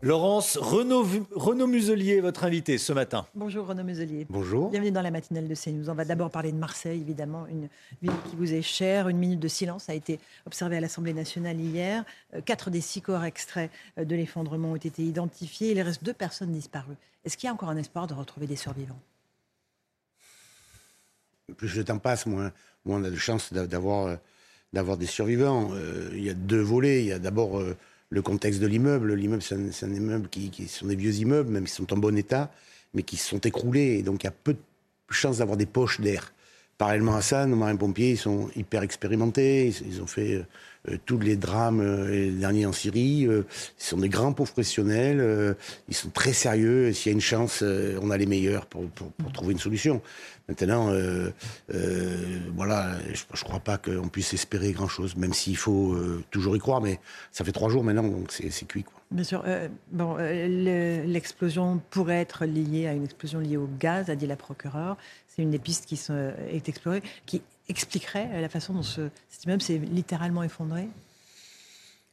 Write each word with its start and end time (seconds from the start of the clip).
Laurence 0.00 0.56
Renaud, 0.56 1.04
Renaud 1.32 1.66
Muselier, 1.66 2.20
votre 2.20 2.44
invité 2.44 2.78
ce 2.78 2.92
matin. 2.92 3.26
Bonjour 3.34 3.66
Renaud 3.66 3.82
Muselier. 3.82 4.26
Bonjour. 4.30 4.70
Bienvenue 4.70 4.92
dans 4.92 5.02
la 5.02 5.10
matinale 5.10 5.48
de 5.48 5.54
CNews. 5.56 5.90
On 5.90 5.94
va 5.94 6.04
d'abord 6.04 6.30
parler 6.30 6.52
de 6.52 6.56
Marseille, 6.56 7.00
évidemment, 7.00 7.48
une 7.48 7.68
ville 8.00 8.12
qui 8.30 8.36
vous 8.36 8.54
est 8.54 8.62
chère. 8.62 9.08
Une 9.08 9.18
minute 9.18 9.40
de 9.40 9.48
silence 9.48 9.88
a 9.88 9.94
été 9.94 10.20
observée 10.46 10.76
à 10.76 10.80
l'Assemblée 10.80 11.14
nationale 11.14 11.58
hier. 11.58 12.04
Euh, 12.34 12.40
Quatre 12.40 12.70
des 12.70 12.80
six 12.80 13.02
corps 13.02 13.24
extraits 13.24 13.72
euh, 13.98 14.04
de 14.04 14.14
l'effondrement 14.14 14.72
ont 14.72 14.76
été 14.76 15.02
identifiés. 15.02 15.72
Il 15.72 15.80
reste 15.80 16.04
deux 16.04 16.14
personnes 16.14 16.52
disparues. 16.52 16.96
Est-ce 17.24 17.36
qu'il 17.36 17.48
y 17.48 17.50
a 17.50 17.52
encore 17.52 17.70
un 17.70 17.76
espoir 17.76 18.06
de 18.06 18.14
retrouver 18.14 18.46
des 18.46 18.54
survivants? 18.56 19.00
Plus 21.56 21.76
le 21.76 21.82
temps 21.82 21.98
passe, 21.98 22.26
moins, 22.26 22.52
moins 22.84 23.00
on 23.00 23.04
a 23.04 23.10
de 23.10 23.16
chances 23.16 23.52
d'avoir 23.52 24.06
euh, 24.06 24.16
d'avoir 24.72 24.96
des 24.96 25.06
survivants. 25.06 25.70
Euh, 25.72 26.10
il 26.12 26.22
y 26.22 26.30
a 26.30 26.34
deux 26.34 26.60
volets. 26.60 27.00
Il 27.00 27.06
y 27.06 27.12
a 27.12 27.18
d'abord 27.18 27.58
euh, 27.58 27.76
le 28.10 28.22
contexte 28.22 28.60
de 28.60 28.66
l'immeuble. 28.66 29.14
L'immeuble, 29.14 29.42
c'est 29.42 29.84
un, 29.84 29.92
immeuble 29.92 30.28
qui, 30.28 30.50
qui 30.50 30.68
sont 30.68 30.86
des 30.86 30.96
vieux 30.96 31.14
immeubles, 31.14 31.50
même 31.50 31.64
qui 31.64 31.72
sont 31.72 31.92
en 31.92 31.96
bon 31.96 32.16
état, 32.16 32.50
mais 32.94 33.02
qui 33.02 33.16
sont 33.16 33.38
écroulés. 33.38 33.98
Et 33.98 34.02
donc, 34.02 34.22
il 34.22 34.26
y 34.26 34.28
a 34.28 34.32
peu 34.32 34.54
de 34.54 34.60
chances 35.10 35.38
d'avoir 35.38 35.56
des 35.56 35.66
poches 35.66 36.00
d'air. 36.00 36.32
Parallèlement 36.78 37.16
à 37.16 37.22
ça, 37.22 37.44
nos 37.46 37.56
marins-pompiers, 37.56 38.12
ils 38.12 38.16
sont 38.16 38.50
hyper 38.54 38.84
expérimentés. 38.84 39.74
Ils, 39.84 40.00
ont 40.00 40.06
fait 40.06 40.34
euh, 40.34 40.46
euh, 40.88 40.96
tous 41.04 41.18
les 41.18 41.34
drames, 41.34 41.80
euh, 41.80 42.30
derniers 42.30 42.66
en 42.66 42.72
Syrie. 42.72 43.26
Ils 43.26 43.44
sont 43.76 43.96
des 43.96 44.08
grands 44.08 44.32
professionnels. 44.32 45.56
ils 45.88 45.94
sont 45.96 46.10
très 46.10 46.32
sérieux. 46.32 46.92
S'il 46.92 47.10
y 47.10 47.12
a 47.12 47.14
une 47.14 47.20
chance, 47.20 47.64
on 48.00 48.10
a 48.10 48.16
les 48.16 48.26
meilleurs 48.26 48.66
pour, 48.66 48.84
trouver 49.34 49.54
une 49.54 49.58
solution. 49.58 50.00
Maintenant, 50.48 50.92
voilà, 52.54 52.96
je 53.12 53.24
ne 53.32 53.44
crois 53.44 53.60
pas 53.60 53.76
qu'on 53.76 54.08
puisse 54.08 54.32
espérer 54.32 54.70
grand-chose, 54.70 55.16
même 55.16 55.34
s'il 55.34 55.56
faut 55.56 55.98
toujours 56.30 56.54
y 56.54 56.60
croire. 56.60 56.80
Mais 56.80 57.00
ça 57.32 57.44
fait 57.44 57.52
trois 57.52 57.70
jours 57.70 57.82
maintenant, 57.82 58.06
donc 58.06 58.30
c'est 58.30 58.68
cuit. 58.68 58.84
Bien 59.10 59.24
sûr. 59.24 59.42
euh, 59.46 59.68
bon, 59.90 60.16
euh, 60.18 60.46
le- 60.48 61.10
l'explosion 61.10 61.80
pourrait 61.90 62.20
être 62.20 62.44
liée 62.44 62.86
à 62.86 62.92
une 62.92 63.04
explosion 63.04 63.40
liée 63.40 63.56
au 63.56 63.68
gaz, 63.78 64.10
a 64.10 64.16
dit 64.16 64.26
la 64.26 64.36
procureure. 64.36 64.96
C'est 65.28 65.42
une 65.42 65.50
des 65.50 65.58
pistes 65.58 65.86
qui 65.86 65.98
euh, 66.10 66.32
est 66.50 66.68
explorée, 66.68 67.02
qui 67.24 67.40
expliquerait 67.68 68.40
la 68.40 68.48
façon 68.48 68.74
dont 68.74 68.82
ce, 68.82 69.08
cet 69.30 69.44
immeuble 69.44 69.62
s'est 69.62 69.78
littéralement 69.78 70.42
effondré. 70.42 70.88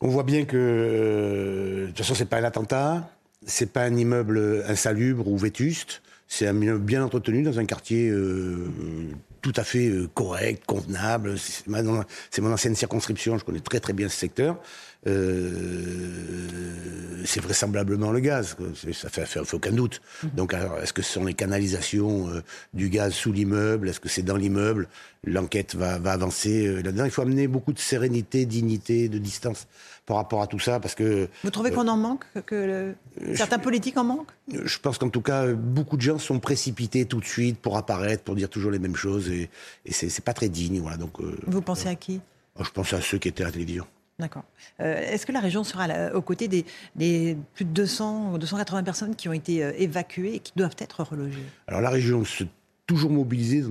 On 0.02 0.08
voit 0.08 0.24
bien 0.24 0.46
que, 0.46 1.84
de 1.84 1.88
toute 1.88 1.98
façon, 1.98 2.16
c'est 2.16 2.26
pas 2.30 2.38
un 2.38 2.44
attentat, 2.44 3.10
c'est 3.46 3.72
pas 3.72 3.84
un 3.84 3.96
immeuble 3.96 4.64
insalubre 4.68 5.28
ou 5.28 5.38
vétuste, 5.38 6.02
c'est 6.28 6.48
un 6.48 6.56
immeuble 6.56 6.84
bien 6.84 7.04
entretenu 7.04 7.44
dans 7.44 7.60
un 7.60 7.66
quartier 7.66 8.12
tout 9.42 9.54
à 9.56 9.64
fait 9.64 9.92
correct, 10.14 10.66
convenable. 10.66 11.38
C'est 11.38 11.68
mon 11.68 12.52
ancienne 12.52 12.76
circonscription, 12.76 13.38
je 13.38 13.46
connais 13.46 13.60
très 13.60 13.80
très 13.80 13.94
bien 13.94 14.10
ce 14.10 14.18
secteur. 14.18 14.58
Euh, 15.08 16.10
c'est 17.26 17.40
vraisemblablement 17.42 18.12
le 18.12 18.20
gaz, 18.20 18.54
quoi. 18.54 18.68
Ça 18.94 19.10
fait, 19.10 19.26
fait, 19.26 19.44
fait 19.46 19.56
aucun 19.56 19.72
doute. 19.72 20.02
Donc, 20.36 20.54
alors, 20.54 20.78
est-ce 20.80 20.94
que 20.94 21.02
ce 21.02 21.12
sont 21.14 21.26
les 21.26 21.34
canalisations 21.34 22.30
euh, 22.30 22.42
du 22.74 22.90
gaz 22.90 23.14
sous 23.14 23.32
l'immeuble? 23.32 23.90
Est-ce 23.90 24.00
que 24.00 24.10
c'est 24.10 24.22
dans 24.22 24.38
l'immeuble? 24.38 24.88
L'enquête 25.26 25.74
va, 25.76 25.98
va 25.98 26.12
avancer 26.12 26.68
euh, 26.68 26.82
là-dedans. 26.84 27.06
Il 27.06 27.12
faut 27.12 27.24
amener 27.24 27.48
beaucoup 27.48 27.74
de 27.74 27.80
sérénité, 27.80 28.46
dignité, 28.46 29.10
de 29.10 29.18
distance 29.18 29.66
par 30.06 30.18
rapport 30.18 30.44
à 30.44 30.48
tout 30.48 30.60
ça, 30.60 30.80
parce 30.80 30.94
que 30.94 31.28
Vous 31.44 31.50
trouvez 31.50 31.72
qu'on 31.72 31.88
en 31.88 31.98
manque 31.98 32.26
que- 32.46 32.94
le- 33.20 33.36
certains 33.36 33.58
politiques 33.58 33.98
en 33.98 34.04
manquent? 34.04 34.32
Je 34.54 34.78
pense 34.78 35.00
qu'en 35.00 35.10
tout 35.10 35.22
cas, 35.22 35.48
beaucoup 35.52 35.98
de 35.98 36.04
gens 36.04 36.20
sont 36.20 36.40
précipités 36.40 37.06
tout 37.06 37.20
de 37.20 37.26
suite 37.26 37.58
pour 37.58 37.76
apparaître, 37.76 38.22
pour 38.24 38.36
dire 38.36 38.50
toujours 38.50 38.70
les 38.70 38.78
mêmes 38.78 38.96
choses, 38.96 39.32
et, 39.32 39.50
et 39.84 39.94
c'est 39.94 40.24
pas 40.24 40.34
très 40.34 40.48
digne. 40.50 40.80
Voilà. 40.80 40.98
Donc, 40.98 41.14
Vous 41.48 41.62
pensez 41.62 41.88
à 41.88 41.96
qui? 41.96 42.22
je 42.60 42.70
pense 42.70 42.94
à 42.94 43.02
ceux 43.02 43.18
qui 43.18 43.30
étaient 43.30 43.44
à 43.44 43.48
la 43.48 43.52
télévision. 43.52 43.88
D'accord. 44.18 44.44
Euh, 44.80 45.02
Est-ce 45.12 45.26
que 45.26 45.34
la 45.34 45.42
région 45.42 45.64
sera 45.64 45.88
aux 46.14 46.22
côtés 46.22 46.48
des, 46.48 46.66
plus 47.54 47.66
de 47.66 47.72
200 47.72 48.34
ou 48.34 48.38
280 48.38 48.84
personnes 48.84 49.16
qui 49.16 49.28
ont 49.28 49.34
été 49.34 49.64
euh, 49.64 49.74
évacuées 49.78 50.36
et 50.36 50.40
qui 50.40 50.54
doivent 50.56 50.76
être 50.80 51.04
relogées? 51.04 51.44
Alors 51.68 51.82
la 51.82 51.90
région 51.90 52.24
s'est 52.24 52.48
toujours 52.88 53.12
mobilisée 53.12 53.64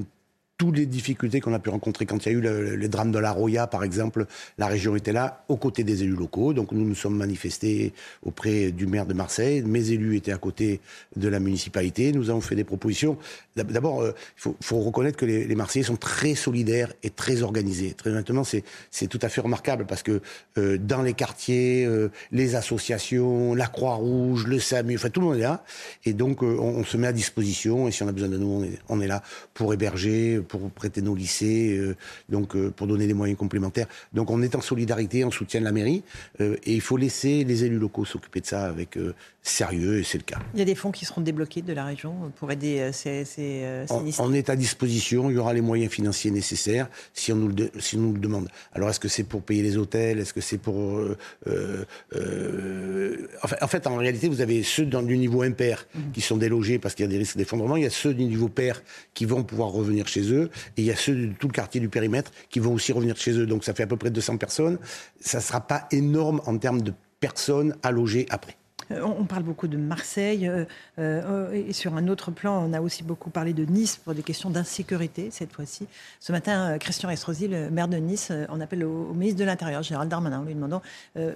toutes 0.57 0.77
les 0.77 0.87
difficultés 0.87 1.41
qu'on 1.41 1.53
a 1.53 1.59
pu 1.59 1.71
rencontrer 1.71 2.07
quand 2.07 2.25
il 2.25 2.33
y 2.33 2.35
a 2.35 2.39
eu 2.39 2.41
le, 2.41 2.77
le 2.77 2.89
drame 2.89 3.11
de 3.11 3.19
la 3.19 3.33
Roya, 3.33 3.67
par 3.67 3.83
exemple. 3.83 4.27
La 4.57 4.67
région 4.69 4.95
était 4.95 5.13
là, 5.13 5.45
aux 5.49 5.57
côtés 5.57 5.83
des 5.83 6.05
élus 6.05 6.15
locaux. 6.15 6.53
Donc 6.53 6.71
nous 6.73 6.85
nous 6.85 6.95
sommes 6.95 7.17
manifestés 7.17 7.93
auprès 8.25 8.71
du 8.71 8.87
maire 8.87 9.07
de 9.07 9.15
Marseille. 9.15 9.63
Mes 9.63 9.91
élus 9.91 10.17
étaient 10.17 10.33
à 10.33 10.39
côté 10.39 10.81
de 11.17 11.29
la 11.29 11.41
municipalité. 11.41 12.13
Nous 12.13 12.31
avons 12.31 12.41
fait 12.41 12.55
des 12.55 12.65
propositions. 12.65 13.19
D'ab- 13.57 13.73
D'abord, 13.73 14.03
euh, 14.03 14.15
il 14.47 14.53
faut, 14.61 14.81
reconnaître 14.81 15.17
que 15.17 15.27
les, 15.27 15.55
Marseillais 15.55 15.85
sont 15.85 15.97
très 15.97 16.35
solidaires 16.35 16.93
et 17.03 17.11
très 17.11 17.43
organisés. 17.43 17.93
Très 17.95 18.11
honnêtement, 18.11 18.45
c'est 18.45 19.09
tout 19.09 19.19
à 19.23 19.29
fait 19.29 19.41
remarquable 19.41 19.87
parce 19.87 20.03
que 20.03 20.21
euh, 20.59 20.79
dans 20.79 21.03
les 21.03 21.15
quartiers, 21.15 21.85
euh, 21.85 22.11
les 22.31 22.55
associations, 22.55 23.55
la 23.55 23.67
Croix-Rouge, 23.67 24.47
le 24.47 24.59
SAMU, 24.61 24.95
enfin 24.97 25.11
tout 25.11 25.21
le 25.21 25.27
monde 25.27 25.37
est 25.37 25.43
là. 25.43 25.65
Et 26.05 26.13
donc, 26.13 26.43
on, 26.43 26.85
se 26.85 26.97
met 26.97 27.09
à 27.09 27.13
disposition. 27.13 27.89
Et 27.89 27.91
si 27.91 28.03
on 28.05 28.09
a 28.09 28.13
besoin 28.13 28.29
de 28.29 28.37
nous, 28.39 28.67
on 28.89 29.01
est 29.01 29.07
là 29.09 29.23
pour 29.53 29.73
héberger, 29.73 30.41
pour 30.45 30.71
prêter 30.71 31.03
nos 31.03 31.15
lycées, 31.15 31.77
euh, 31.77 31.97
donc 32.29 32.55
euh, 32.57 32.71
pour 32.71 32.87
donner 32.87 33.07
des 33.07 33.15
moyens 33.15 33.39
complémentaires. 33.39 33.87
Donc, 34.13 34.31
on 34.31 34.43
est 34.43 34.55
en 34.55 34.61
solidarité, 34.61 35.25
on 35.25 35.31
soutient 35.31 35.61
la 35.61 35.73
mairie. 35.73 36.03
euh, 36.41 36.57
et 36.65 36.75
il 36.75 36.81
faut 36.81 36.97
laisser 36.97 37.45
les 37.45 37.65
élus 37.65 37.79
locaux 37.79 38.05
s'occuper 38.05 38.41
de 38.41 38.47
ça 38.47 38.65
avec 38.67 38.99
sérieux, 39.43 39.99
et 40.01 40.05
c'est 40.05 40.19
le 40.19 40.25
cas. 40.25 40.39
Il 40.55 40.59
y 40.59 40.63
a 40.63 40.65
des 40.65 40.75
fonds 40.75 40.91
qui 40.91 41.05
seront 41.05 41.21
débloqués 41.21 41.61
de 41.63 41.73
la 41.73 41.85
région 41.85 42.33
pour 42.37 42.51
aider 42.51 42.91
ces, 42.93 43.25
ces, 43.27 43.85
On, 44.19 44.33
est 44.33 44.49
à 44.49 44.57
disposition, 44.57 45.31
il 45.31 45.35
y 45.35 45.39
aura 45.39 45.53
les 45.53 45.61
moyens 45.61 45.93
financiers 45.93 46.31
nécessaires 46.31 46.89
si 47.13 47.31
on 47.33 47.37
nous 47.37 47.49
le, 47.49 47.55
de- 47.55 47.71
si 47.79 47.97
on 47.97 48.01
nous 48.01 48.13
le 48.15 48.21
demande. 48.21 48.49
Alors 48.73 48.89
est-ce 48.89 49.01
que 49.01 49.09
c'est 49.09 49.25
pour 49.25 49.43
payer 49.43 49.63
les 49.63 49.77
hôtels 49.77 50.19
Est-ce 50.19 50.33
que 50.33 50.41
c'est 50.41 50.57
pour... 50.59 50.97
euh, 50.97 51.19
euh, 51.47 51.85
euh, 52.17 53.29
enfin, 53.43 53.57
en 53.61 53.67
fait, 53.69 53.87
en 53.87 53.97
réalité, 53.97 54.29
vous 54.29 54.41
avez 54.41 54.63
ceux 54.63 54.87
dans, 54.87 55.03
du 55.03 55.17
niveau 55.19 55.43
impair 55.43 55.87
qui 56.13 56.21
sont 56.21 56.37
délogés 56.37 56.79
parce 56.79 56.95
qu'il 56.95 57.05
y 57.05 57.09
a 57.09 57.11
des 57.11 57.19
risques 57.19 57.37
d'effondrement. 57.37 57.77
Il 57.77 57.83
y 57.83 57.87
a 57.87 57.91
ceux 57.91 58.15
du 58.15 58.25
niveau 58.25 58.49
pair 58.49 58.83
qui 59.15 59.25
vont 59.27 59.43
pouvoir 59.45 59.69
revenir 59.71 60.07
chez 60.09 60.33
eux. 60.33 60.34
Et 60.35 60.83
il 60.83 60.85
y 60.85 60.91
a 60.91 60.97
ceux 60.97 61.15
de 61.15 61.33
tout 61.33 61.49
le 61.49 61.53
quartier 61.53 61.81
du 61.81 61.89
périmètre 61.89 62.31
qui 62.51 62.59
vont 62.59 62.73
aussi 62.73 62.93
revenir 62.93 63.17
chez 63.17 63.33
eux. 63.39 63.47
Donc 63.47 63.65
ça 63.65 63.75
fait 63.75 63.85
à 63.85 63.87
peu 63.87 63.97
près 63.97 64.11
200 64.11 64.37
personnes. 64.37 64.79
Ça 65.21 65.39
ne 65.39 65.43
sera 65.43 65.61
pas 65.61 65.87
énorme 65.91 66.41
en 66.47 66.59
termes 66.59 66.83
de 66.83 66.93
personnes 67.21 67.77
à 67.83 67.91
loger 67.91 68.27
après. 68.31 68.57
Euh, 68.91 69.01
On 69.03 69.25
on 69.25 69.27
parle 69.27 69.43
beaucoup 69.43 69.69
de 69.69 69.79
Marseille. 69.79 70.47
euh, 70.47 70.67
euh, 70.99 71.53
et 71.53 71.73
sur 71.73 71.95
un 71.95 72.09
autre 72.09 72.31
plan, 72.31 72.63
on 72.69 72.75
a 72.75 72.81
aussi 72.83 73.03
beaucoup 73.03 73.31
parlé 73.31 73.55
de 73.55 73.65
Nice 73.65 73.97
pour 73.97 74.15
des 74.15 74.23
questions 74.23 74.51
d'insécurité 74.51 75.29
cette 75.31 75.51
fois-ci. 75.53 75.87
Ce 76.21 76.31
matin, 76.31 76.77
Christian 76.79 77.09
Estrosi, 77.09 77.49
le 77.49 77.71
maire 77.71 77.89
de 77.89 77.97
Nice, 77.97 78.31
en 78.51 78.61
appelle 78.61 78.85
au, 78.85 79.15
ministre 79.15 79.41
de 79.41 79.45
l'Intérieur, 79.45 79.83
Gérald 79.83 80.11
Darmanin, 80.11 80.41
en 80.41 80.45
lui 80.45 80.55
demandant 80.55 80.83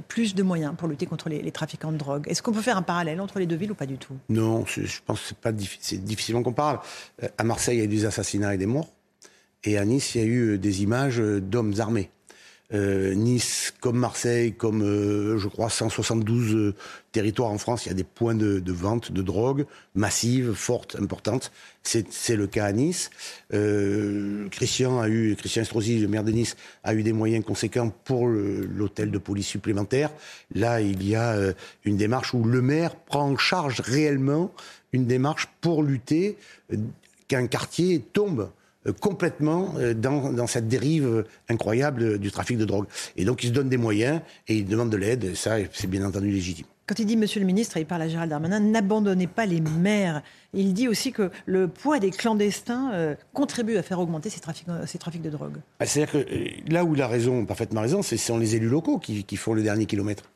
plus 0.06 0.34
de 0.34 0.42
moyens 0.42 0.74
pour 0.76 0.86
lutter 0.86 1.06
contre 1.06 1.30
les, 1.30 1.50
trafiquants 1.50 1.92
de 1.92 1.96
drogue. 1.96 2.28
Est-ce 2.28 2.42
qu'on 2.42 2.52
peut 2.52 2.60
faire 2.60 2.76
un 2.76 2.82
parallèle 2.82 3.20
entre 3.20 3.38
les 3.38 3.46
deux 3.46 3.56
villes 3.56 3.72
ou 3.72 3.74
pas 3.74 3.86
du 3.86 3.96
tout? 3.96 4.14
Non, 4.28 4.66
je 4.66 5.00
pense 5.06 5.32
que 5.32 5.50
c'est 5.80 6.04
difficilement 6.04 6.42
comparable. 6.42 6.80
À 7.38 7.44
Marseille, 7.44 7.76
il 7.76 7.78
y 7.78 7.82
a 7.82 7.84
eu 7.84 7.88
des 7.88 8.04
assassinats 8.04 8.54
et 8.54 8.58
des 8.58 8.66
morts, 8.66 8.92
et 9.64 9.78
à 9.78 9.84
Nice, 9.86 10.14
il 10.14 10.20
y 10.20 10.24
a 10.24 10.26
eu 10.26 10.58
des 10.58 10.82
images 10.82 11.18
d'hommes 11.18 11.74
armés. 11.78 12.10
Euh, 12.74 13.14
nice, 13.14 13.72
comme 13.80 13.98
Marseille, 13.98 14.52
comme 14.52 14.82
euh, 14.82 15.38
je 15.38 15.48
crois 15.48 15.70
172 15.70 16.54
euh, 16.54 16.74
territoires 17.12 17.50
en 17.50 17.56
France, 17.56 17.86
il 17.86 17.88
y 17.88 17.92
a 17.92 17.94
des 17.94 18.04
points 18.04 18.34
de, 18.34 18.58
de 18.58 18.72
vente 18.72 19.10
de 19.10 19.22
drogue 19.22 19.64
massives, 19.94 20.52
fortes, 20.52 20.94
importantes. 21.00 21.50
C'est 21.82 22.36
le 22.36 22.46
cas 22.46 22.66
à 22.66 22.72
Nice. 22.72 23.08
Christian 24.50 25.00
a 25.00 25.08
eu, 25.08 25.34
Christian 25.36 25.62
Estrosi, 25.62 25.98
le 25.98 26.06
maire 26.06 26.22
de 26.22 26.32
Nice, 26.32 26.54
a 26.84 26.92
eu 26.92 27.02
des 27.02 27.14
moyens 27.14 27.42
conséquents 27.42 27.90
pour 28.04 28.28
l'hôtel 28.28 29.10
de 29.10 29.16
police 29.16 29.46
supplémentaire. 29.46 30.10
Là, 30.54 30.82
il 30.82 31.08
y 31.08 31.16
a 31.16 31.34
une 31.86 31.96
démarche 31.96 32.34
où 32.34 32.44
le 32.44 32.60
maire 32.60 32.94
prend 32.94 33.30
en 33.30 33.38
charge 33.38 33.80
réellement 33.80 34.52
une 34.92 35.06
démarche 35.06 35.48
pour 35.62 35.82
lutter 35.82 36.36
qu'un 37.26 37.46
quartier 37.46 38.00
tombe 38.12 38.50
complètement 38.92 39.74
euh, 39.78 39.94
dans, 39.94 40.32
dans 40.32 40.46
cette 40.46 40.68
dérive 40.68 41.06
euh, 41.06 41.24
incroyable 41.48 42.02
euh, 42.02 42.18
du 42.18 42.30
trafic 42.30 42.58
de 42.58 42.64
drogue. 42.64 42.86
Et 43.16 43.24
donc, 43.24 43.42
il 43.44 43.48
se 43.48 43.52
donne 43.52 43.68
des 43.68 43.76
moyens 43.76 44.20
et 44.46 44.56
il 44.56 44.66
demande 44.66 44.90
de 44.90 44.96
l'aide. 44.96 45.24
et 45.24 45.34
Ça, 45.34 45.56
c'est 45.72 45.88
bien 45.88 46.04
entendu 46.04 46.30
légitime. 46.30 46.66
Quand 46.88 46.98
il 46.98 47.04
dit, 47.04 47.18
Monsieur 47.18 47.38
le 47.40 47.44
ministre, 47.44 47.76
et 47.76 47.80
il 47.80 47.86
parle 47.86 48.00
à 48.00 48.08
Gérald 48.08 48.30
Darmanin, 48.30 48.60
n'abandonnez 48.60 49.26
pas 49.26 49.44
les 49.44 49.60
maires. 49.60 50.22
Il 50.54 50.72
dit 50.72 50.88
aussi 50.88 51.12
que 51.12 51.30
le 51.44 51.68
poids 51.68 51.98
des 51.98 52.10
clandestins 52.10 52.90
euh, 52.94 53.14
contribue 53.34 53.76
à 53.76 53.82
faire 53.82 54.00
augmenter 54.00 54.30
ces 54.30 54.40
trafics, 54.40 54.66
ces 54.86 54.96
trafics 54.96 55.20
de 55.20 55.28
drogue. 55.28 55.58
Bah, 55.78 55.84
c'est-à-dire 55.84 56.12
que 56.12 56.32
euh, 56.32 56.48
là 56.70 56.86
où 56.86 56.94
il 56.94 57.02
a 57.02 57.06
raison, 57.06 57.44
parfaitement 57.44 57.82
raison, 57.82 58.00
c'est 58.00 58.16
sont 58.16 58.38
les 58.38 58.56
élus 58.56 58.70
locaux 58.70 58.98
qui, 58.98 59.24
qui 59.24 59.36
font 59.36 59.52
le 59.52 59.62
dernier 59.62 59.84
kilomètre. 59.84 60.30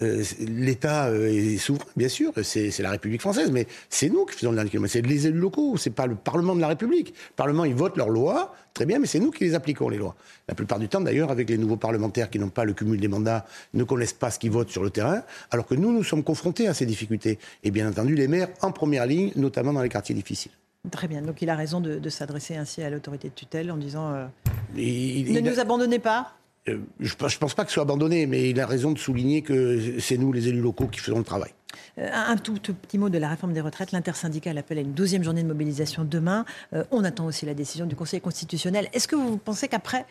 Euh, 0.00 0.24
L'État 0.40 1.08
euh, 1.08 1.28
est 1.28 1.58
souverain, 1.58 1.84
bien 1.96 2.08
sûr, 2.08 2.32
c'est 2.42 2.76
la 2.80 2.90
République 2.90 3.20
française, 3.20 3.50
mais 3.50 3.66
c'est 3.90 4.08
nous 4.08 4.24
qui 4.24 4.36
faisons 4.36 4.50
le 4.50 4.56
dernier 4.56 4.70
kilomètre. 4.70 4.92
C'est 4.92 5.02
les 5.02 5.26
élus 5.26 5.38
locaux, 5.38 5.76
c'est 5.76 5.90
pas 5.90 6.06
le 6.06 6.14
Parlement 6.14 6.56
de 6.56 6.60
la 6.60 6.68
République. 6.68 7.08
Le 7.08 7.36
Parlement, 7.36 7.64
ils 7.64 7.74
votent 7.74 7.98
leurs 7.98 8.08
lois, 8.08 8.54
très 8.72 8.86
bien, 8.86 8.98
mais 8.98 9.06
c'est 9.06 9.20
nous 9.20 9.30
qui 9.30 9.44
les 9.44 9.54
appliquons, 9.54 9.90
les 9.90 9.98
lois. 9.98 10.16
La 10.48 10.54
plupart 10.54 10.78
du 10.78 10.88
temps, 10.88 11.00
d'ailleurs, 11.00 11.30
avec 11.30 11.48
les 11.50 11.58
nouveaux 11.58 11.76
parlementaires 11.76 12.30
qui 12.30 12.38
n'ont 12.38 12.48
pas 12.48 12.64
le 12.64 12.72
cumul 12.72 12.98
des 12.98 13.08
mandats, 13.08 13.44
ne 13.74 13.84
connaissent 13.84 14.14
pas 14.14 14.30
ce 14.30 14.38
qu'ils 14.38 14.50
votent 14.50 14.70
sur 14.70 14.82
le 14.82 14.90
terrain, 14.90 15.22
alors 15.50 15.66
que 15.66 15.74
nous, 15.74 15.92
nous 15.92 16.04
sommes 16.04 16.24
confrontés 16.24 16.68
à 16.68 16.74
ces 16.74 16.86
difficultés. 16.86 17.38
Et 17.62 17.70
bien 17.70 17.88
entendu, 17.88 18.14
les 18.14 18.28
maires 18.28 18.48
en 18.62 18.72
première 18.72 19.06
ligne, 19.06 19.32
notamment 19.36 19.74
dans 19.74 19.82
les 19.82 19.90
quartiers 19.90 20.14
difficiles. 20.14 20.52
Très 20.90 21.06
bien. 21.06 21.22
Donc 21.22 21.40
il 21.42 21.50
a 21.50 21.54
raison 21.54 21.80
de, 21.80 22.08
s'adresser 22.08 22.56
ainsi 22.56 22.82
à 22.82 22.90
l'autorité 22.90 23.28
de 23.28 23.34
tutelle 23.34 23.70
en 23.70 23.76
disant 23.76 24.12
euh, 24.12 24.26
Ne 24.74 25.40
nous 25.40 25.60
abandonnez 25.60 26.00
pas 26.00 26.32
je 26.66 26.74
ne 26.74 27.38
pense 27.38 27.54
pas 27.54 27.64
que 27.64 27.70
ce 27.70 27.74
soit 27.74 27.82
abandonné, 27.82 28.26
mais 28.26 28.50
il 28.50 28.60
a 28.60 28.66
raison 28.66 28.92
de 28.92 28.98
souligner 28.98 29.42
que 29.42 29.98
c'est 29.98 30.16
nous, 30.16 30.32
les 30.32 30.48
élus 30.48 30.60
locaux, 30.60 30.86
qui 30.86 31.00
faisons 31.00 31.18
le 31.18 31.24
travail. 31.24 31.50
Euh, 31.98 32.08
un 32.12 32.36
tout, 32.36 32.54
petit 32.54 32.98
mot 32.98 33.08
de 33.08 33.18
la 33.18 33.28
réforme 33.28 33.52
des 33.52 33.60
retraites. 33.60 33.92
L'intersyndicale 33.92 34.58
appelle 34.58 34.78
à 34.78 34.82
une 34.82 34.92
deuxième 34.92 35.24
journée 35.24 35.42
de 35.42 35.48
mobilisation 35.48 36.04
demain. 36.04 36.44
Euh, 36.72 36.84
on 36.90 37.04
attend 37.04 37.26
aussi 37.26 37.46
la 37.46 37.54
décision 37.54 37.86
du 37.86 37.96
Conseil 37.96 38.20
constitutionnel. 38.20 38.88
Est-ce 38.92 39.08
que 39.08 39.16
vous 39.16 39.36
pensez 39.36 39.68
qu'après 39.68 40.06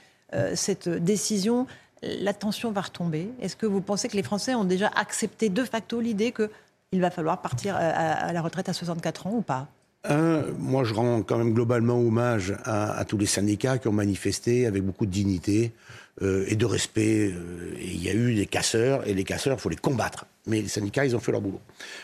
cette 0.54 0.88
décision, 0.88 1.68
la 2.04 2.34
tension 2.34 2.72
va 2.72 2.80
retomber? 2.80 3.30
Est-ce 3.42 3.58
que 3.58 3.66
vous 3.66 3.82
pensez 3.82 4.08
que 4.08 4.16
les 4.16 4.24
Français 4.24 4.56
ont 4.56 4.64
déjà 4.64 4.88
accepté 4.96 5.50
de 5.50 5.64
facto 5.66 6.00
l'idée 6.00 6.32
qu'il 6.32 7.02
va 7.02 7.12
falloir 7.12 7.42
partir 7.42 7.76
à, 7.76 8.32
la 8.32 8.42
retraite 8.42 8.70
à 8.70 8.74
64 8.74 9.28
ans 9.28 9.34
ou 9.36 9.42
pas? 9.42 9.68
Un, 10.04 10.44
moi, 10.58 10.86
je 10.86 10.94
rends 10.94 11.22
quand 11.22 11.38
même 11.38 11.54
globalement 11.54 12.00
hommage 12.00 12.56
à, 12.64 13.04
tous 13.06 13.18
les 13.18 13.26
syndicats 13.26 13.78
qui 13.78 13.88
ont 13.88 13.94
manifesté 13.94 14.66
avec 14.66 14.84
beaucoup 14.84 15.06
de 15.06 15.12
dignité 15.12 15.74
euh, 16.22 16.46
et 16.48 16.56
de 16.56 16.66
respect. 16.66 17.32
Euh, 17.32 17.76
il 17.82 18.04
y 18.04 18.10
a 18.10 18.14
eu 18.14 18.36
des 18.36 18.46
casseurs, 18.46 19.08
et 19.08 19.14
les 19.14 19.24
casseurs, 19.24 19.58
il 19.58 19.60
faut 19.60 19.70
les 19.70 19.76
combattre. 19.76 20.26
Mais 20.48 20.62
les 20.62 20.68
syndicats, 20.68 21.06
ils 21.06 21.16
ont 21.16 21.20
fait 21.20 21.32
leur 21.32 21.42
boulot. 21.42 21.62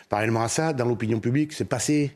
Parallèlement 0.10 0.44
à 0.44 0.50
ça, 0.50 0.74
dans 0.74 0.86
l'opinion 0.86 1.20
publique, 1.20 1.54
c'est 1.54 1.66
passé 1.66 2.16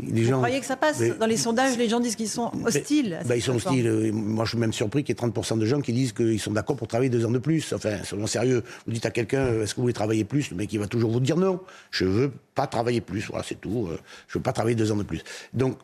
vous 0.00 0.30
croyez 0.30 0.60
que 0.60 0.66
ça 0.66 0.76
passe 0.76 1.02
Dans 1.18 1.26
les 1.26 1.36
sondages, 1.36 1.76
les 1.76 1.88
gens 1.88 1.98
disent 1.98 2.14
qu'ils 2.14 2.28
sont 2.28 2.52
hostiles. 2.64 3.18
Bah, 3.26 3.34
ils 3.34 3.42
sont 3.42 3.56
hostiles. 3.56 4.12
Moi, 4.12 4.44
je 4.44 4.50
suis 4.50 4.58
même 4.58 4.72
surpris 4.72 5.02
qu'il 5.02 5.16
y 5.16 5.18
ait 5.18 5.28
30% 5.28 5.58
de 5.58 5.66
gens 5.66 5.80
qui 5.80 5.92
disent 5.92 6.12
qu'ils 6.12 6.38
sont 6.38 6.52
d'accord 6.52 6.76
pour 6.76 6.86
travailler 6.86 7.10
deux 7.10 7.26
ans 7.26 7.32
de 7.32 7.38
plus. 7.38 7.72
Enfin, 7.72 8.04
soyons 8.04 8.28
sérieux. 8.28 8.62
Vous 8.86 8.92
dites 8.92 9.06
à 9.06 9.10
quelqu'un, 9.10 9.40
euh, 9.40 9.64
est-ce 9.64 9.74
que 9.74 9.76
vous 9.76 9.82
voulez 9.82 9.94
travailler 9.94 10.24
plus? 10.24 10.52
Le 10.52 10.56
mec, 10.56 10.72
il 10.72 10.78
va 10.78 10.86
toujours 10.86 11.10
vous 11.10 11.18
dire 11.18 11.36
non. 11.36 11.60
Je 11.90 12.04
veux 12.04 12.30
pas 12.54 12.68
travailler 12.68 13.00
plus. 13.00 13.26
Voilà, 13.28 13.42
c'est 13.42 13.60
tout. 13.60 13.88
Euh, 13.90 13.98
je 14.28 14.38
veux 14.38 14.42
pas 14.42 14.52
travailler 14.52 14.76
deux 14.76 14.92
ans 14.92 14.96
de 14.96 15.02
plus. 15.02 15.24
Donc, 15.52 15.78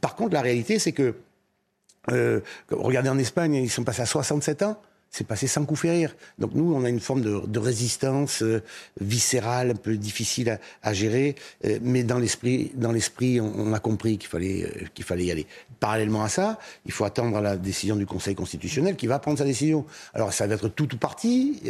par 0.00 0.16
contre, 0.16 0.34
la 0.34 0.40
réalité, 0.42 0.80
c'est 0.80 0.92
que, 0.92 1.14
euh, 2.10 2.40
regardez 2.72 3.08
en 3.08 3.18
Espagne, 3.18 3.54
ils 3.54 3.70
sont 3.70 3.84
passés 3.84 4.02
à 4.02 4.06
67 4.06 4.62
ans 4.62 4.82
c'est 5.10 5.26
passé 5.26 5.46
sans 5.48 5.64
coup 5.64 5.74
férir. 5.74 6.14
Donc 6.38 6.54
nous, 6.54 6.72
on 6.72 6.84
a 6.84 6.88
une 6.88 7.00
forme 7.00 7.20
de, 7.22 7.58
résistance 7.58 8.42
euh, 8.42 8.62
viscérale, 9.00 9.72
un 9.72 9.74
peu 9.74 9.96
difficile 9.96 10.58
à, 10.82 10.92
gérer, 10.92 11.34
euh, 11.64 11.78
mais 11.82 12.04
dans 12.04 12.18
l'esprit, 12.18 12.70
dans 12.74 12.92
l'esprit, 12.92 13.40
on, 13.40 13.72
a 13.72 13.80
compris 13.80 14.18
qu'il 14.18 14.30
fallait 14.30 14.64
euh, 14.64 14.86
qu'il 14.94 15.04
fallait 15.04 15.24
y 15.24 15.30
aller. 15.30 15.46
Parallèlement 15.80 16.22
à 16.22 16.28
ça, 16.28 16.58
il 16.86 16.92
faut 16.92 17.04
attendre 17.04 17.40
la 17.40 17.56
décision 17.56 17.96
du 17.96 18.06
Conseil 18.06 18.34
constitutionnel 18.34 18.96
qui 18.96 19.06
va 19.08 19.18
prendre 19.18 19.38
sa 19.38 19.44
décision. 19.44 19.84
Alors 20.14 20.32
ça 20.32 20.46
va 20.46 20.54
être 20.54 20.68
tout 20.68 20.94
ou 20.94 20.96
parti. 20.98 21.60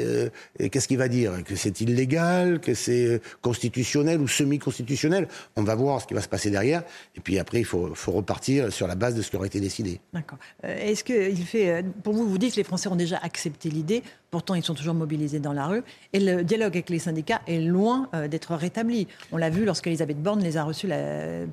Qu'est-ce 0.70 0.88
qu'il 0.88 0.98
va 0.98 1.08
dire? 1.08 1.42
Que 1.44 1.56
c'est 1.56 1.80
illégal, 1.80 2.60
que 2.60 2.74
c'est 2.74 3.20
constitutionnel 3.40 4.20
ou 4.20 4.28
semi-constitutionnel? 4.28 5.28
On 5.56 5.62
va 5.62 5.74
voir 5.74 6.00
ce 6.00 6.06
qui 6.06 6.14
va 6.14 6.20
se 6.20 6.28
passer 6.28 6.50
derrière. 6.50 6.82
Et 7.16 7.20
puis 7.20 7.38
après, 7.38 7.60
il 7.60 7.64
faut, 7.64 7.94
faut 7.94 8.12
repartir 8.12 8.72
sur 8.72 8.86
la 8.86 8.96
base 8.96 9.14
de 9.14 9.22
ce 9.22 9.30
qui 9.30 9.36
aurait 9.36 9.46
été 9.46 9.60
décidé. 9.60 10.00
D'accord. 10.12 10.38
Est-ce 10.64 11.04
que 11.04 11.30
il 11.30 11.46
fait, 11.46 11.84
pour 12.02 12.14
vous, 12.14 12.28
vous 12.28 12.38
dites 12.38 12.52
que 12.52 12.58
les 12.58 12.64
Français 12.64 12.88
ont 12.88 12.96
déjà 12.96 13.18
accepter 13.30 13.70
l'idée. 13.70 14.02
Pourtant, 14.30 14.54
ils 14.54 14.64
sont 14.64 14.74
toujours 14.74 14.94
mobilisés 14.94 15.38
dans 15.38 15.52
la 15.52 15.66
rue. 15.66 15.82
Et 16.12 16.20
le 16.20 16.42
dialogue 16.42 16.74
avec 16.74 16.90
les 16.90 16.98
syndicats 16.98 17.40
est 17.46 17.60
loin 17.60 18.08
euh, 18.14 18.28
d'être 18.28 18.54
rétabli. 18.54 19.06
On 19.32 19.36
l'a 19.36 19.50
vu 19.50 19.64
lorsqu'Elisabeth 19.64 20.20
Borne 20.20 20.42
les 20.42 20.56
a 20.56 20.64
reçus 20.64 20.88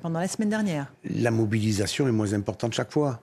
pendant 0.02 0.18
la 0.18 0.28
semaine 0.28 0.50
dernière. 0.50 0.92
La 1.04 1.30
mobilisation 1.30 2.08
est 2.08 2.12
moins 2.12 2.32
importante 2.32 2.74
chaque 2.74 2.92
fois 2.92 3.20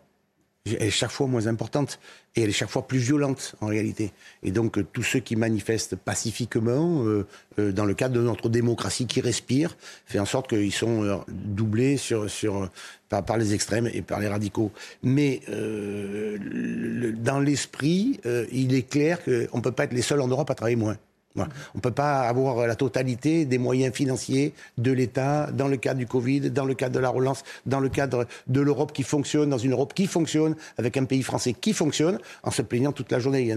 elle 0.65 0.81
est 0.81 0.89
chaque 0.89 1.11
fois 1.11 1.27
moins 1.27 1.45
importante 1.47 1.99
et 2.35 2.41
elle 2.41 2.49
est 2.49 2.53
chaque 2.53 2.69
fois 2.69 2.87
plus 2.87 2.97
violente 2.97 3.55
en 3.61 3.67
réalité. 3.67 4.11
Et 4.41 4.51
donc 4.51 4.77
euh, 4.77 4.85
tous 4.91 5.03
ceux 5.03 5.19
qui 5.19 5.35
manifestent 5.35 5.95
pacifiquement 5.95 7.05
euh, 7.05 7.27
euh, 7.59 7.71
dans 7.71 7.85
le 7.85 7.93
cadre 7.93 8.15
de 8.15 8.21
notre 8.21 8.49
démocratie 8.49 9.05
qui 9.05 9.21
respire, 9.21 9.77
fait 10.05 10.19
en 10.19 10.25
sorte 10.25 10.49
qu'ils 10.49 10.73
sont 10.73 11.23
doublés 11.27 11.97
sur, 11.97 12.29
sur, 12.29 12.69
par, 13.09 13.37
les 13.37 13.53
extrêmes 13.53 13.89
et 13.93 14.01
par 14.01 14.19
les 14.19 14.27
radicaux. 14.27 14.71
Mais 15.03 15.41
dans 15.47 17.39
l'esprit, 17.39 18.19
il 18.51 18.73
est 18.73 18.89
clair 18.89 19.23
qu'on 19.23 19.57
ne 19.57 19.61
peut 19.61 19.71
pas 19.71 19.85
être 19.85 19.93
les 19.93 20.01
seuls 20.01 20.21
en 20.21 20.27
Europe 20.27 20.49
à 20.49 20.55
travailler 20.55 20.75
moins. 20.75 20.97
On 21.37 21.43
ne 21.75 21.81
peut 21.81 21.91
pas 21.91 22.21
avoir 22.21 22.65
la 22.67 22.75
totalité 22.75 23.45
des 23.45 23.57
moyens 23.57 23.93
financiers 23.93 24.53
de 24.77 24.91
l'État 24.91 25.51
dans 25.51 25.67
le 25.67 25.77
cadre 25.77 25.99
du 25.99 26.07
Covid, 26.07 26.51
dans 26.51 26.65
le 26.65 26.73
cadre 26.73 26.95
de 26.95 26.99
la 26.99 27.09
relance, 27.09 27.43
dans 27.65 27.79
le 27.79 27.89
cadre 27.89 28.25
de 28.47 28.61
l'Europe 28.61 28.93
qui 28.93 29.03
fonctionne, 29.03 29.49
dans 29.49 29.57
une 29.57 29.71
Europe 29.71 29.93
qui 29.93 30.07
fonctionne, 30.07 30.55
avec 30.77 30.97
un 30.97 31.05
pays 31.05 31.23
français 31.23 31.53
qui 31.53 31.73
fonctionne, 31.73 32.19
en 32.43 32.51
se 32.51 32.61
plaignant 32.61 32.91
toute 32.91 33.11
la 33.11 33.19
journée 33.19 33.55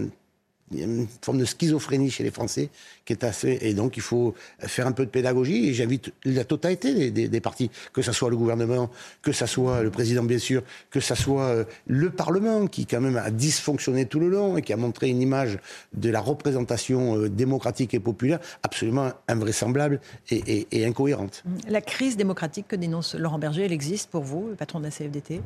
forme 1.22 1.38
de 1.38 1.44
schizophrénie 1.44 2.10
chez 2.10 2.24
les 2.24 2.30
Français 2.30 2.70
qui 3.04 3.12
est 3.12 3.24
assez. 3.24 3.58
Et 3.62 3.74
donc, 3.74 3.96
il 3.96 4.02
faut 4.02 4.34
faire 4.60 4.86
un 4.86 4.92
peu 4.92 5.04
de 5.04 5.10
pédagogie. 5.10 5.68
Et 5.68 5.74
j'invite 5.74 6.12
la 6.24 6.44
totalité 6.44 7.10
des, 7.10 7.40
partis, 7.40 7.70
que 7.92 8.02
ce 8.02 8.12
soit 8.12 8.30
le 8.30 8.36
gouvernement, 8.36 8.90
que 9.22 9.32
ce 9.32 9.46
soit 9.46 9.82
le 9.82 9.90
président, 9.90 10.24
bien 10.24 10.38
sûr, 10.38 10.62
que 10.90 11.00
ce 11.00 11.14
soit 11.14 11.44
euh, 11.44 11.64
le 11.86 12.10
Parlement, 12.10 12.66
qui, 12.66 12.86
quand 12.86 13.00
même, 13.00 13.16
a 13.16 13.30
dysfonctionné 13.30 14.06
tout 14.06 14.20
le 14.20 14.28
long 14.28 14.56
et 14.56 14.62
qui 14.62 14.72
a 14.72 14.76
montré 14.76 15.08
une 15.08 15.22
image 15.22 15.58
de 15.94 16.10
la 16.10 16.20
représentation 16.20 17.16
euh, 17.16 17.28
démocratique 17.28 17.94
et 17.94 18.00
populaire 18.00 18.40
absolument 18.62 19.12
invraisemblable 19.28 20.00
et, 20.30 20.66
et 20.70 20.84
incohérente. 20.84 21.44
La 21.68 21.80
crise 21.80 22.16
démocratique 22.16 22.66
que 22.68 22.76
dénonce 22.76 23.14
Laurent 23.14 23.38
Berger, 23.38 23.64
elle 23.64 23.72
existe 23.72 24.10
pour 24.10 24.22
vous, 24.22 24.48
le 24.48 24.54
patron 24.56 24.80
de 24.80 24.84
la 24.84 24.90
CFDT 24.90 25.40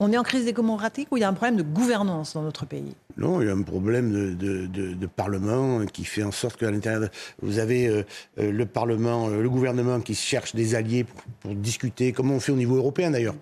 on 0.00 0.12
est 0.12 0.18
en 0.18 0.22
crise 0.22 0.44
démocratique 0.44 1.08
ou 1.10 1.16
il 1.16 1.20
y 1.20 1.24
a 1.24 1.28
un 1.28 1.32
problème 1.32 1.56
de 1.56 1.62
gouvernance 1.62 2.34
dans 2.34 2.42
notre 2.42 2.66
pays? 2.66 2.94
Non, 3.16 3.40
il 3.40 3.48
y 3.48 3.50
a 3.50 3.54
un 3.54 3.62
problème 3.62 4.36
de, 4.36 5.06
Parlement 5.06 5.84
qui 5.86 6.04
fait 6.04 6.22
en 6.22 6.30
sorte 6.30 6.58
qu'à 6.58 6.70
l'intérieur, 6.70 7.08
vous 7.42 7.58
avez 7.58 7.88
euh, 7.88 8.04
euh, 8.38 8.52
le 8.52 8.66
Parlement, 8.66 9.28
euh, 9.28 9.42
le 9.42 9.50
gouvernement 9.50 10.00
qui 10.00 10.14
cherche 10.14 10.54
des 10.54 10.76
alliés 10.76 11.04
pour, 11.40 11.54
discuter, 11.54 12.12
comme 12.12 12.30
on 12.30 12.38
fait 12.38 12.52
au 12.52 12.56
niveau 12.56 12.76
européen 12.76 13.10
d'ailleurs 13.10 13.34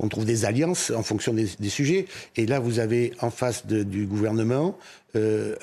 on 0.00 0.08
trouve 0.08 0.24
des 0.24 0.44
alliances 0.44 0.90
en 0.90 1.02
fonction 1.02 1.32
des, 1.34 1.68
sujets. 1.68 2.06
Et 2.36 2.46
là, 2.46 2.58
vous 2.58 2.78
avez 2.78 3.12
en 3.20 3.30
face 3.30 3.66
du 3.66 4.06
gouvernement 4.06 4.76
euh, 5.14 5.54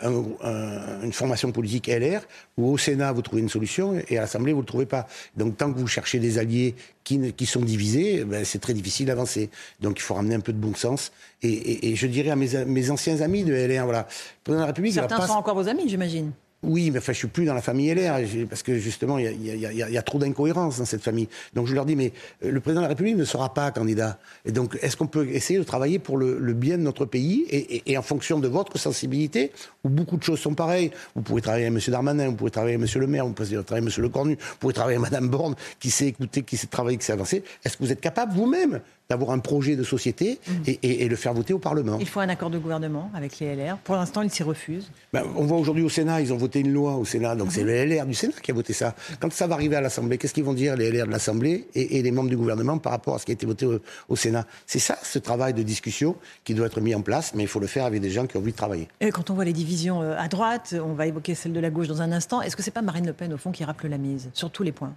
une 1.04 1.14
formation 1.14 1.52
politique 1.52 1.88
LR, 1.88 2.22
où 2.58 2.72
au 2.72 2.78
Sénat, 2.78 3.12
vous 3.12 3.22
trouvez 3.22 3.42
une 3.42 3.50
solution, 3.50 4.00
et 4.08 4.18
à 4.18 4.22
l'Assemblée, 4.22 4.54
vous 4.54 4.60
ne 4.60 4.64
le 4.64 4.68
trouvez 4.68 4.86
pas. 4.86 5.08
Donc, 5.36 5.58
tant 5.58 5.74
que 5.74 5.80
vous 5.80 5.88
cherchez 5.88 6.20
des 6.20 6.38
alliés 6.38 6.76
qui, 7.04 7.34
qui 7.34 7.46
sont 7.46 7.62
divisés, 7.62 8.24
ben, 8.26 8.46
c'est 8.46 8.60
très 8.60 8.74
difficile 8.74 9.08
d'avancer. 9.08 9.50
Donc, 9.82 9.98
il 9.98 10.02
faut 10.02 10.14
ramener 10.14 10.36
un 10.36 10.40
peu 10.40 10.54
de 10.54 10.60
bon 10.60 10.76
sens. 10.76 11.12
Et, 11.42 11.96
je 11.96 12.08
dirais 12.08 12.30
à 12.30 12.36
mes, 12.36 12.66
mes, 12.66 12.92
anciens 12.92 13.22
amis 13.22 13.44
de 13.44 13.54
LR, 13.54 13.86
voilà, 13.86 14.08
la 14.48 14.66
République... 14.66 14.94
Certains 14.94 15.26
sont 15.26 15.34
encore 15.34 15.56
vos 15.56 15.68
amis, 15.68 15.88
j'imagine 15.88 16.32
oui, 16.64 16.90
mais 16.90 16.98
enfin, 16.98 17.14
je 17.14 17.20
suis 17.20 17.28
plus 17.28 17.46
dans 17.46 17.54
la 17.54 17.62
famille 17.62 17.94
LR, 17.94 18.20
parce 18.50 18.64
que 18.64 18.80
justement, 18.80 19.20
il 19.20 19.46
y 19.46 19.98
a, 19.98 20.02
trop 20.02 20.18
d'incohérences 20.18 20.80
dans 20.80 20.86
cette 20.86 21.04
famille. 21.04 21.28
Donc 21.54 21.68
je 21.68 21.76
leur 21.76 21.86
dis, 21.86 21.96
mais 21.96 22.14
euh, 22.44 22.52
le 22.52 22.60
président 22.60 22.82
de 22.82 22.86
la 22.86 22.90
République 22.90 23.16
ne 23.16 23.26
sera 23.26 23.54
pas 23.54 23.70
candidat. 23.72 24.18
Et 24.44 24.52
donc, 24.52 24.76
est-ce 24.82 24.98
qu'on 24.98 25.06
peut 25.06 25.28
essayer 25.30 25.60
de 25.60 25.64
travailler 25.64 26.00
pour 26.00 26.18
le, 26.18 26.54
bien 26.54 26.80
de 26.80 26.84
notre 26.84 27.06
pays 27.06 27.46
et, 27.50 27.98
en 27.98 28.02
fonction 28.02 28.40
de 28.40 28.48
votre 28.48 28.80
sensibilité, 28.80 29.52
où 29.84 29.90
beaucoup 29.90 30.18
de 30.18 30.24
choses 30.24 30.40
sont 30.40 30.56
pareilles? 30.56 30.90
Vous 31.16 31.22
pouvez 31.22 31.42
travailler 31.42 31.68
avec 31.68 31.88
M. 31.88 31.92
Darmanin, 31.92 32.30
vous 32.30 32.36
pouvez 32.36 32.52
travailler 32.52 32.76
avec 32.76 32.96
M. 32.96 33.02
Le 33.02 33.08
Maire, 33.08 33.28
vous 33.28 33.34
pouvez 33.34 33.64
travailler 33.64 33.86
avec 33.86 33.98
M. 33.98 34.04
Le 34.04 34.10
Cornu, 34.10 34.34
vous 34.36 34.58
pouvez 34.60 34.74
travailler 34.74 34.98
avec 34.98 35.12
Mme 35.12 35.30
Borne, 35.30 35.56
qui 35.80 35.92
sait 35.92 36.08
écouter, 36.08 36.42
qui 36.42 36.58
sait 36.58 36.68
travailler, 36.68 36.98
qui 36.98 37.06
sait 37.06 37.14
avancer. 37.14 37.44
Est-ce 37.64 37.78
que 37.78 37.84
vous 37.84 37.92
êtes 37.92 38.02
capable 38.02 38.34
vous-même 38.34 38.82
d'avoir 39.10 39.32
un 39.32 39.40
projet 39.40 39.76
de 39.76 39.84
société 39.84 40.40
mmh. 40.48 40.52
et, 40.84 41.08
le 41.08 41.16
faire 41.16 41.34
voter 41.34 41.54
au 41.54 41.60
Parlement. 41.60 41.98
Il 42.00 42.08
faut 42.08 42.20
un 42.20 42.28
accord 42.28 42.50
de 42.50 42.58
gouvernement 42.58 43.10
avec 43.14 43.40
les 43.40 43.56
LR. 43.56 43.78
Pour 43.78 43.96
l'instant, 43.96 44.22
ils 44.22 44.30
s'y 44.30 44.44
refusent. 44.44 44.92
Ben, 45.14 45.24
on 45.38 45.46
voit 45.46 45.58
aujourd'hui 45.58 45.84
au 45.84 45.90
Sénat, 45.90 46.20
ils 46.20 46.34
ont 46.34 46.38
voté 46.38 46.60
une 46.60 46.74
loi 46.74 46.96
au 46.96 47.06
Sénat, 47.06 47.36
donc 47.36 47.52
c'est 47.52 47.64
mmh. 47.64 47.68
le 47.68 47.86
LR 47.86 48.06
du 48.06 48.14
Sénat 48.14 48.34
qui 48.42 48.52
a 48.52 48.54
voté 48.54 48.74
ça. 48.74 48.96
Quand 49.20 49.32
ça 49.32 49.48
va 49.48 49.56
arriver 49.56 49.78
à 49.78 49.82
l'Assemblée, 49.82 50.18
qu'est-ce 50.18 50.34
qu'ils 50.34 50.44
vont 50.44 50.54
dire 50.54 50.76
les 50.76 50.92
LR 50.92 51.06
de 51.06 51.12
l'Assemblée 51.12 51.68
et, 51.74 52.02
les 52.02 52.12
membres 52.12 52.30
du 52.30 52.38
gouvernement 52.38 52.78
par 52.78 52.92
rapport 52.92 53.16
à 53.16 53.20
ce 53.20 53.26
qui 53.26 53.32
a 53.32 53.34
été 53.34 53.46
voté 53.46 53.66
au, 54.10 54.16
Sénat? 54.16 54.46
C'est 54.66 54.80
ça, 54.80 54.98
ce 55.02 55.20
travail 55.20 55.54
de 55.54 55.64
discussion 55.64 56.16
qui 56.44 56.54
doit 56.54 56.68
être 56.68 56.82
mis 56.82 56.94
en 56.94 57.02
place, 57.02 57.34
mais 57.34 57.44
il 57.44 57.50
faut 57.50 57.60
le 57.60 57.68
faire 57.68 57.86
avec 57.86 58.02
des 58.02 58.10
gens 58.10 58.28
qui 58.28 58.36
ont 58.36 58.42
envie 58.42 58.52
de 58.52 58.58
travailler. 58.58 58.90
Et 59.00 59.12
quand 59.12 59.30
on 59.30 59.34
voit 59.34 59.46
les 59.46 59.54
divisions 59.54 60.02
euh, 60.02 60.16
à 60.18 60.28
droite, 60.28 60.76
on 60.84 60.94
va 60.94 61.08
évoquer 61.08 61.34
celle 61.34 61.54
de 61.54 61.60
la 61.60 61.70
gauche 61.70 61.88
dans 61.88 62.02
un 62.02 62.12
instant, 62.12 62.42
est-ce 62.42 62.56
que 62.56 62.64
c'est 62.64 62.72
pas 62.72 62.82
Marine 62.82 63.06
Le 63.06 63.14
Pen, 63.14 63.34
au 63.34 63.38
fond, 63.38 63.52
qui 63.52 63.64
rappelle 63.64 63.92
la 63.92 63.98
mise 63.98 64.30
sur 64.34 64.52
tous 64.52 64.64
les 64.64 64.74
points? 64.74 64.94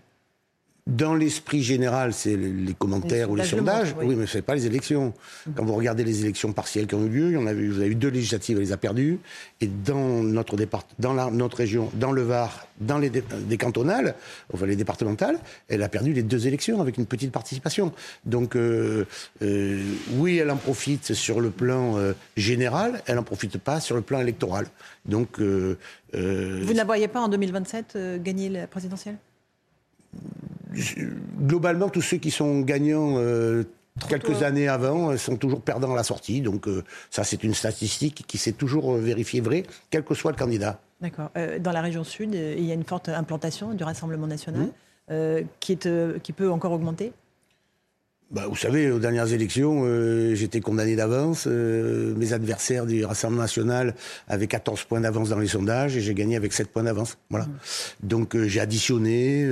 Dans 0.87 1.15
l'esprit 1.15 1.63
général, 1.63 2.13
c'est 2.13 2.37
les 2.37 2.75
commentaires 2.75 3.31
ou 3.31 3.37
les 3.37 3.45
sondages. 3.45 3.95
oui. 4.01 4.15
mais 4.17 4.27
ce 4.27 4.39
n'est 4.39 4.43
pas 4.43 4.55
les 4.55 4.67
élections. 4.67 5.13
Mm. 5.47 5.51
Quand 5.57 5.65
vous 5.65 5.75
regardez 5.75 6.05
les 6.05 6.23
élections 6.23 6.53
partielles 6.53 6.87
qui 6.87 6.95
ont 6.95 7.05
eu 7.05 7.09
lieu, 7.09 7.39
on 7.39 7.47
a 7.47 7.53
vu, 7.53 7.71
vous 7.71 7.81
avez 7.81 7.91
eu 7.91 7.95
deux 7.95 8.09
législatives, 8.09 8.57
elle 8.57 8.65
les 8.65 8.73
a 8.73 8.77
perdues. 8.77 9.19
Et 9.61 9.67
dans 9.67 10.23
notre 10.23 10.57
dans 10.99 11.31
notre 11.31 11.57
région, 11.57 11.91
dans 11.95 12.13
le 12.13 12.23
Var, 12.23 12.67
dans 12.81 12.99
les 12.99 13.11
des 13.11 13.57
cantonales, 13.57 14.15
enfin 14.53 14.67
les 14.67 14.77
départementales, 14.77 15.39
elle 15.69 15.83
a 15.83 15.89
perdu 15.89 16.13
les 16.13 16.23
deux 16.23 16.47
élections 16.47 16.81
avec 16.81 16.97
une 16.99 17.07
petite 17.07 17.33
participation. 17.33 17.93
Donc 18.25 18.57
euh, 18.57 19.07
euh, 19.43 19.83
oui, 20.15 20.39
elle 20.39 20.51
en 20.51 20.57
profite 20.57 21.15
sur 21.15 21.41
le 21.41 21.51
plan 21.51 21.99
euh, 21.99 22.13
général, 22.37 23.03
elle 23.07 23.17
n'en 23.17 23.23
profite 23.23 23.59
pas 23.59 23.81
sur 23.81 23.97
le 23.97 24.03
plan 24.03 24.21
électoral. 24.21 24.67
Donc 25.05 25.41
vous 25.41 25.77
ne 26.13 26.75
la 26.75 26.85
voyez 26.85 27.09
pas 27.09 27.21
en 27.21 27.29
2027 27.29 28.23
gagner 28.23 28.49
la 28.49 28.67
présidentielle? 28.67 29.17
Globalement, 31.41 31.89
tous 31.89 32.03
ceux 32.03 32.17
qui 32.19 32.31
sont 32.31 32.61
gagnants 32.61 33.15
euh, 33.17 33.65
quelques 34.09 34.43
années 34.43 34.69
avant 34.69 35.11
euh, 35.11 35.17
sont 35.17 35.37
toujours 35.37 35.61
perdants 35.61 35.93
à 35.93 35.97
la 35.97 36.03
sortie. 36.03 36.41
Donc 36.41 36.69
euh, 36.69 36.85
ça, 37.11 37.25
c'est 37.25 37.43
une 37.45 37.55
statistique 37.55 38.25
qui 38.27 38.39
s'est 38.39 38.53
toujours 38.53 38.95
vérifiée 38.95 39.41
vraie, 39.41 39.65
quel 39.91 40.05
que 40.05 40.15
soit 40.15 40.33
le 40.33 40.37
candidat. 40.37 40.81
D'accord. 41.01 41.31
dans 41.61 41.73
la 41.73 41.81
région 41.81 42.05
sud, 42.05 42.35
il 42.35 42.63
y 42.63 42.71
a 42.71 42.75
une 42.75 42.85
forte 42.85 43.09
implantation 43.09 43.73
du 43.73 43.83
Rassemblement 43.83 44.27
national 44.27 44.69
mmh. 45.09 45.47
qui, 45.59 45.73
est, 45.73 46.23
qui 46.23 46.33
peut 46.35 46.51
encore 46.51 46.73
augmenter? 46.73 47.15
Bah, 48.31 48.47
vous 48.49 48.55
savez, 48.55 48.93
aux 48.93 49.01
dernières 49.01 49.33
élections, 49.33 49.83
euh, 49.85 50.37
j'étais 50.37 50.61
condamné 50.61 50.95
d'avance. 50.95 51.49
Euh, 51.49 52.15
mes 52.15 52.33
adversaires 52.33 52.87
du 52.87 53.05
Rassemblement 53.05 53.43
national 53.43 53.97
avaient 54.29 54.47
14 54.47 54.85
points 54.85 55.01
d'avance 55.01 55.31
dans 55.31 55.39
les 55.41 55.49
sondages 55.49 55.97
et 55.97 56.01
j'ai 56.01 56.15
gagné 56.15 56.37
avec 56.37 56.53
7 56.53 56.69
points 56.69 56.85
d'avance. 56.85 57.19
Voilà. 57.29 57.47
Mmh. 57.47 57.51
Donc 58.05 58.37
euh, 58.37 58.47
j'ai 58.47 58.61
additionné, 58.61 59.49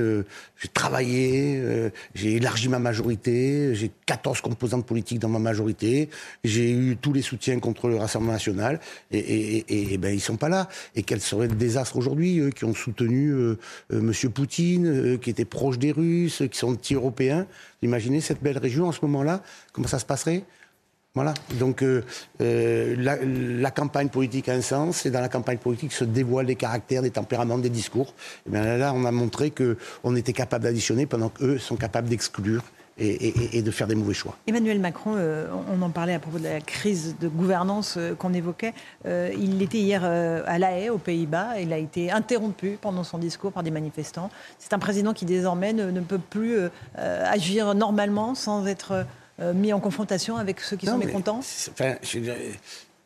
j'ai 0.61 0.69
travaillé, 0.69 1.91
j'ai 2.15 2.37
élargi 2.37 2.69
ma 2.69 2.79
majorité, 2.79 3.75
j'ai 3.75 3.91
14 4.07 4.41
composantes 4.43 4.87
politiques 4.87 5.19
dans 5.19 5.29
ma 5.29 5.41
majorité, 5.41 6.09
j'ai 6.45 6.71
eu 6.71 6.97
tous 6.97 7.13
les 7.13 7.23
soutiens 7.23 7.59
contre 7.59 7.89
le 7.89 7.97
Rassemblement 7.97 8.33
national 8.33 8.79
et, 9.11 9.19
et, 9.19 9.65
et, 9.69 9.95
et 9.95 9.99
ben 9.99 10.15
ils 10.15 10.21
sont 10.21 10.37
pas 10.37 10.49
là. 10.49 10.69
Et 10.95 11.03
quel 11.03 11.21
serait 11.21 11.49
le 11.49 11.55
désastre 11.55 11.97
aujourd'hui, 11.97 12.39
eux 12.39 12.51
qui 12.51 12.65
ont 12.65 12.75
soutenu 12.75 13.35
Monsieur 13.91 14.31
Poutine, 14.31 15.19
qui 15.19 15.31
étaient 15.31 15.45
proches 15.45 15.79
des 15.79 15.91
Russes, 15.91 16.43
qui 16.51 16.59
sont 16.59 16.73
anti-européens? 16.73 17.47
Imaginez 17.83 18.21
cette 18.21 18.43
belle 18.43 18.59
région 18.59 18.68
en 18.77 18.93
ce 18.93 19.01
moment-là, 19.03 19.43
comment 19.73 19.89
ça 19.89 19.99
se 19.99 20.05
passerait? 20.05 20.45
Voilà. 21.15 21.35
Donc 21.59 21.83
euh, 21.83 22.05
euh, 22.41 22.95
la, 22.97 23.71
campagne 23.71 24.09
politique 24.09 24.49
a 24.49 24.53
un 24.53 24.61
sens, 24.61 25.05
et 25.07 25.11
dans 25.11 25.21
la 25.21 25.29
campagne 25.29 25.59
politique 25.59 25.93
se 25.93 26.05
dévoilent 26.05 26.47
les 26.47 26.55
caractères, 26.55 27.03
des 27.03 27.11
tempéraments, 27.11 27.59
des 27.59 27.71
discours. 27.71 28.15
Et 28.47 28.51
bien 28.51 28.77
là, 28.77 28.93
on 28.95 29.05
a 29.05 29.11
montré 29.11 29.51
qu'on 29.51 30.17
était 30.17 30.33
capable 30.33 30.65
d'additionner 30.65 31.07
pendant 31.07 31.29
qu'eux 31.29 31.59
sont 31.59 31.77
capables 31.77 32.09
d'exclure 32.09 32.63
et, 32.99 33.63
de 33.63 33.71
faire 33.71 33.87
des 33.87 33.95
mauvais 33.95 34.15
choix. 34.15 34.37
Emmanuel 34.47 34.81
Macron, 34.81 35.15
euh, 35.17 35.47
on 35.73 35.81
en 35.83 35.91
parlait 35.91 36.15
à 36.15 36.19
propos 36.19 36.39
de 36.39 36.45
la 36.45 36.61
crise 36.61 37.17
de 37.21 37.29
gouvernance 37.29 37.95
euh, 37.97 38.15
qu'on 38.15 38.33
évoquait. 38.35 38.75
Euh, 39.07 39.31
il 39.39 39.63
était 39.63 39.79
hier 39.79 40.05
à 40.05 40.59
La 40.59 40.73
Haye, 40.73 40.91
aux 40.91 40.99
Pays-Bas. 40.99 41.61
Il 41.61 41.73
a 41.73 41.79
été 41.79 42.11
interrompu 42.11 42.79
pendant 42.81 43.05
son 43.05 43.19
discours 43.19 43.53
par 43.53 43.63
des 43.63 43.71
manifestants. 43.71 44.31
C'est 44.59 44.73
un 44.73 44.79
président 44.79 45.13
qui 45.13 45.25
désormais 45.25 45.73
ne, 45.73 46.01
peut 46.01 46.19
plus 46.19 46.59
agir 46.97 47.75
normalement 47.75 48.35
sans 48.35 48.67
être 48.67 49.07
mis 49.55 49.73
en 49.73 49.81
confrontation 49.81 50.37
avec 50.37 50.61
ceux 50.61 50.77
qui 50.77 50.87
sont 50.87 50.99
mécontents. 50.99 51.41
Enfin, 51.71 51.95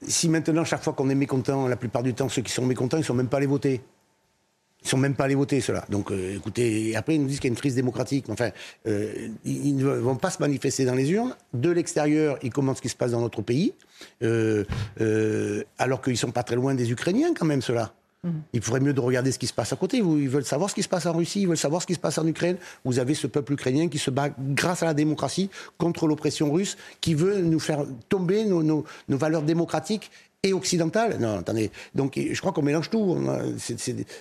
si 0.07 0.29
maintenant, 0.29 0.65
chaque 0.65 0.83
fois 0.83 0.93
qu'on 0.93 1.11
est 1.11 1.15
mécontent, 1.15 1.67
la 1.69 1.77
plupart 1.77 2.03
du 2.03 2.15
temps, 2.15 2.29
ceux 2.29 2.43
qui 2.43 2.53
sont 2.53 2.65
mécontents, 2.65 2.97
ils 2.97 3.01
ne 3.01 3.07
sont 3.07 3.15
même 3.15 3.29
pas 3.29 3.39
allés 3.39 3.47
voter. 3.47 3.83
Ils 4.85 4.89
sont 4.89 4.97
même 4.97 5.15
pas 5.15 5.25
allés 5.25 5.35
voter, 5.35 5.61
ceux-là. 5.61 5.85
Donc, 5.89 6.11
euh, 6.11 6.37
écoutez, 6.37 6.97
après, 6.97 7.15
ils 7.15 7.21
nous 7.21 7.29
disent 7.29 7.39
qu'il 7.39 7.49
y 7.49 7.53
a 7.53 7.55
une 7.55 7.59
crise 7.59 7.75
démocratique. 7.75 8.27
Enfin, 8.29 8.51
euh, 8.87 9.29
ils, 9.45 9.77
ne 9.77 9.85
vont 9.85 10.17
pas 10.17 10.31
se 10.31 10.41
manifester 10.41 10.85
dans 10.85 10.95
les 10.95 11.11
urnes. 11.11 11.35
De 11.55 11.71
l'extérieur, 11.71 12.39
ils 12.43 12.51
commentent 12.51 12.79
ce 12.79 12.83
qui 12.83 12.89
se 12.89 12.97
passe 12.97 13.13
dans 13.13 13.21
notre 13.21 13.43
pays, 13.43 13.75
euh, 14.23 14.65
alors 15.79 16.03
qu'ils 16.03 16.17
sont 16.17 16.33
pas 16.33 16.43
très 16.43 16.57
loin 16.57 16.75
des 16.75 16.91
Ukrainiens, 16.91 17.33
quand 17.35 17.47
même, 17.47 17.63
ceux-là. 17.63 17.93
Mhm. 18.25 18.43
Il 18.53 18.63
faudrait 18.63 18.81
mieux 18.81 18.93
de 18.93 19.01
regarder 19.01 19.33
ce 19.33 19.39
qui 19.39 19.47
se 19.47 19.53
passe 19.53 19.73
à 19.73 19.77
côté. 19.77 19.99
Ils 19.99 20.29
veulent 20.29 20.45
savoir 20.45 20.71
ce 20.71 20.75
qui 20.75 20.83
se 20.83 20.89
passe 20.89 21.07
en 21.07 21.13
Russie, 21.13 21.43
ils 21.43 21.49
veulent 21.49 21.57
savoir 21.57 21.83
ce 21.83 21.87
qui 21.87 21.95
se 21.95 21.99
passe 22.01 22.19
en 22.19 22.27
Ukraine. 22.27 22.57
Vous 22.85 22.99
avez 22.99 23.15
ce 23.15 23.27
peuple 23.27 23.53
ukrainien 23.53 23.89
qui 23.89 23.99
se 23.99 24.11
bat 24.11 24.31
grâce 24.39 24.83
à 24.83 24.87
la 24.87 24.95
démocratie 24.95 25.51
contre 25.79 26.07
l'oppression 26.07 26.53
russe, 26.53 26.77
qui 27.01 27.15
veut 27.15 27.41
nous 27.41 27.61
faire 27.61 27.85
tomber 28.09 28.45
nos, 28.45 28.63
nos 28.63 29.17
valeurs 29.17 29.43
démocratiques 29.43 30.11
et 30.45 30.53
occidentale. 30.53 31.19
Non, 31.21 31.39
attendez. 31.39 31.71
Donc, 31.95 32.19
je 32.19 32.41
crois 32.41 32.51
qu'on 32.51 32.63
mélange 32.63 32.91
tout. 32.91 33.17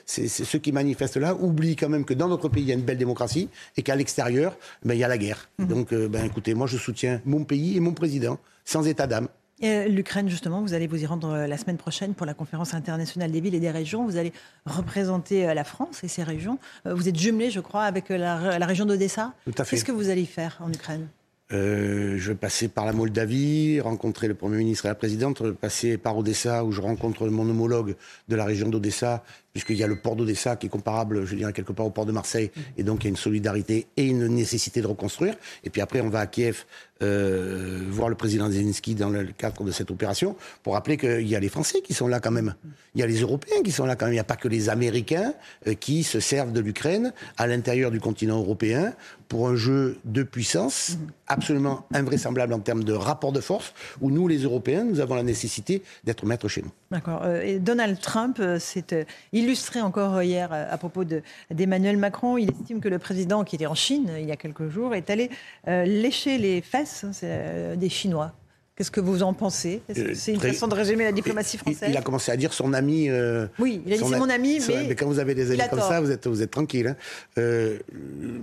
C'est 0.05 0.27
ceux 0.27 0.59
qui 0.59 0.71
manifestent 0.71 1.17
là 1.17 1.33
oublient 1.33 1.75
quand 1.75 1.89
même 1.89 2.05
que 2.05 2.13
dans 2.13 2.27
notre 2.27 2.47
pays, 2.47 2.61
il 2.61 2.69
y 2.69 2.71
a 2.71 2.75
une 2.75 2.83
belle 2.83 2.99
démocratie 2.99 3.49
et 3.75 3.81
qu'à 3.81 3.95
l'extérieur, 3.95 4.55
ben, 4.85 4.93
il 4.93 4.99
y 4.99 5.03
a 5.03 5.07
la 5.07 5.17
guerre. 5.17 5.49
Mhm. 5.57 5.67
Donc, 5.67 5.93
euh, 5.93 6.07
ben, 6.07 6.23
écoutez, 6.23 6.53
moi, 6.53 6.67
je 6.67 6.77
soutiens 6.77 7.21
mon 7.25 7.43
pays 7.43 7.75
et 7.75 7.79
mon 7.79 7.93
président, 7.93 8.37
sans 8.65 8.85
état 8.85 9.07
d'âme. 9.07 9.29
L'Ukraine, 9.63 10.29
justement, 10.29 10.61
vous 10.61 10.75
allez 10.75 10.85
vous 10.85 11.01
y 11.01 11.05
rendre 11.07 11.29
euh, 11.29 11.47
la 11.47 11.57
semaine 11.57 11.77
prochaine 11.77 12.13
pour 12.13 12.27
la 12.27 12.35
conférence 12.35 12.75
internationale 12.75 13.31
des 13.31 13.41
villes 13.41 13.55
et 13.55 13.59
des 13.59 13.71
régions. 13.71 14.05
Vous 14.05 14.17
allez 14.17 14.33
représenter 14.67 15.47
euh, 15.47 15.55
la 15.55 15.63
France 15.63 16.03
et 16.03 16.07
ses 16.07 16.21
régions. 16.21 16.59
Vous 16.85 17.09
êtes 17.09 17.17
jumelé, 17.17 17.49
je 17.49 17.61
crois, 17.61 17.83
avec 17.85 18.09
la, 18.09 18.59
la 18.59 18.65
région 18.67 18.85
d'Odessa. 18.85 19.33
Tout 19.45 19.53
à 19.57 19.63
fait. 19.63 19.75
Qu'est-ce 19.75 19.85
que 19.85 19.91
vous 19.91 20.09
allez 20.09 20.25
faire 20.25 20.59
en 20.61 20.71
Ukraine? 20.71 21.07
Euh, 21.53 22.15
je 22.17 22.31
vais 22.31 22.37
passer 22.37 22.67
par 22.67 22.85
la 22.85 22.93
Moldavie, 22.93 23.81
rencontrer 23.81 24.27
le 24.27 24.33
Premier 24.33 24.57
ministre 24.57 24.85
et 24.85 24.89
la 24.89 24.95
Présidente, 24.95 25.51
passer 25.51 25.97
par 25.97 26.17
Odessa 26.17 26.63
où 26.63 26.71
je 26.71 26.81
rencontre 26.81 27.27
mon 27.27 27.49
homologue 27.49 27.95
de 28.29 28.35
la 28.35 28.45
région 28.45 28.69
d'Odessa, 28.69 29.23
puisqu'il 29.53 29.77
y 29.77 29.83
a 29.83 29.87
le 29.87 29.99
port 29.99 30.15
d'Odessa 30.15 30.55
qui 30.55 30.67
est 30.67 30.69
comparable, 30.69 31.25
je 31.25 31.35
dirais, 31.35 31.53
quelque 31.53 31.73
part 31.73 31.85
au 31.85 31.91
port 31.91 32.05
de 32.05 32.11
Marseille, 32.11 32.51
mhm. 32.55 32.63
et 32.77 32.83
donc 32.83 33.03
il 33.03 33.03
y 33.05 33.07
a 33.07 33.09
une 33.09 33.17
solidarité 33.17 33.87
et 33.97 34.05
une 34.05 34.27
nécessité 34.27 34.81
de 34.81 34.87
reconstruire. 34.87 35.35
Et 35.63 35.69
puis 35.69 35.81
après, 35.81 36.01
on 36.01 36.09
va 36.09 36.19
à 36.19 36.27
Kiev 36.27 36.65
euh, 37.01 37.79
voir 37.89 38.09
le 38.09 38.15
président 38.15 38.49
Zelensky 38.51 38.93
dans 38.93 39.09
le 39.09 39.25
cadre 39.35 39.63
de 39.63 39.71
cette 39.71 39.89
opération 39.89 40.35
pour 40.61 40.73
rappeler 40.73 40.97
qu'il 40.97 41.27
y 41.27 41.35
a 41.35 41.39
les 41.39 41.49
Français 41.49 41.81
qui 41.81 41.95
sont 41.95 42.07
là 42.07 42.19
quand 42.19 42.29
même. 42.29 42.53
Il 42.93 43.01
y 43.01 43.03
a 43.03 43.07
les 43.07 43.21
Européens 43.21 43.63
qui 43.63 43.71
sont 43.71 43.85
là 43.85 43.95
quand 43.95 44.05
même. 44.05 44.13
Il 44.13 44.17
n'y 44.17 44.19
a 44.19 44.25
pas 44.25 44.35
que 44.35 44.47
les 44.47 44.69
Américains 44.69 45.33
euh, 45.65 45.73
qui 45.73 46.03
se 46.03 46.19
servent 46.19 46.51
de 46.51 46.59
l'Ukraine 46.59 47.11
à 47.37 47.47
l'intérieur 47.47 47.89
du 47.89 47.99
continent 47.99 48.37
européen 48.37 48.93
pour 49.29 49.47
un 49.47 49.55
jeu 49.55 49.97
de 50.05 50.21
puissance 50.21 50.91
mhm. 50.91 51.07
absolument 51.27 51.87
invraisemblable 51.91 52.53
en 52.53 52.59
termes 52.59 52.83
de 52.83 52.93
rapport 52.93 53.31
de 53.31 53.41
force, 53.41 53.73
où 54.01 54.11
nous, 54.11 54.27
les 54.27 54.43
Européens, 54.43 54.83
nous 54.83 54.99
avons 54.99 55.15
la 55.15 55.23
nécessité 55.23 55.81
d'être 56.03 56.25
maîtres 56.25 56.49
chez 56.49 56.61
nous. 56.61 56.71
D'accord. 56.91 57.21
Euh, 57.23 57.41
et 57.41 57.57
Donald 57.57 57.99
Trump 57.99 58.39
s'est 58.59 59.07
illustré 59.41 59.81
encore 59.81 60.21
hier 60.21 60.51
à 60.53 60.77
propos 60.77 61.03
d'Emmanuel 61.49 61.97
Macron. 61.97 62.37
Il 62.37 62.49
estime 62.49 62.79
que 62.79 62.89
le 62.89 62.99
président, 62.99 63.43
qui 63.43 63.55
était 63.55 63.65
en 63.65 63.75
Chine 63.75 64.11
il 64.19 64.25
y 64.25 64.31
a 64.31 64.37
quelques 64.37 64.69
jours, 64.69 64.95
est 64.95 65.09
allé 65.09 65.29
lécher 65.67 66.37
les 66.37 66.61
fesses 66.61 67.05
euh, 67.23 67.75
des 67.75 67.89
Chinois. 67.89 68.33
Qu'est-ce 68.81 68.89
que 68.89 68.99
vous 68.99 69.21
en 69.21 69.35
pensez 69.35 69.79
euh, 69.95 70.13
C'est 70.15 70.33
une 70.33 70.39
façon 70.39 70.67
de 70.67 70.73
résumer 70.73 71.03
la 71.03 71.11
diplomatie 71.11 71.59
française 71.59 71.87
Il 71.87 71.95
a 71.97 72.01
commencé 72.01 72.31
à 72.31 72.35
dire 72.35 72.51
son 72.51 72.73
ami. 72.73 73.09
Euh, 73.09 73.45
oui, 73.59 73.79
il 73.85 73.93
a 73.93 73.97
dit 73.97 74.03
c'est 74.03 74.17
mon 74.17 74.27
ami, 74.27 74.59
mais. 74.67 74.87
Mais 74.87 74.95
quand 74.95 75.05
vous 75.05 75.19
avez 75.19 75.35
des 75.35 75.51
amis 75.51 75.61
comme 75.69 75.81
ça, 75.81 76.01
vous 76.01 76.09
êtes, 76.09 76.25
vous 76.25 76.41
êtes 76.41 76.49
tranquille. 76.49 76.87
Hein. 76.87 77.77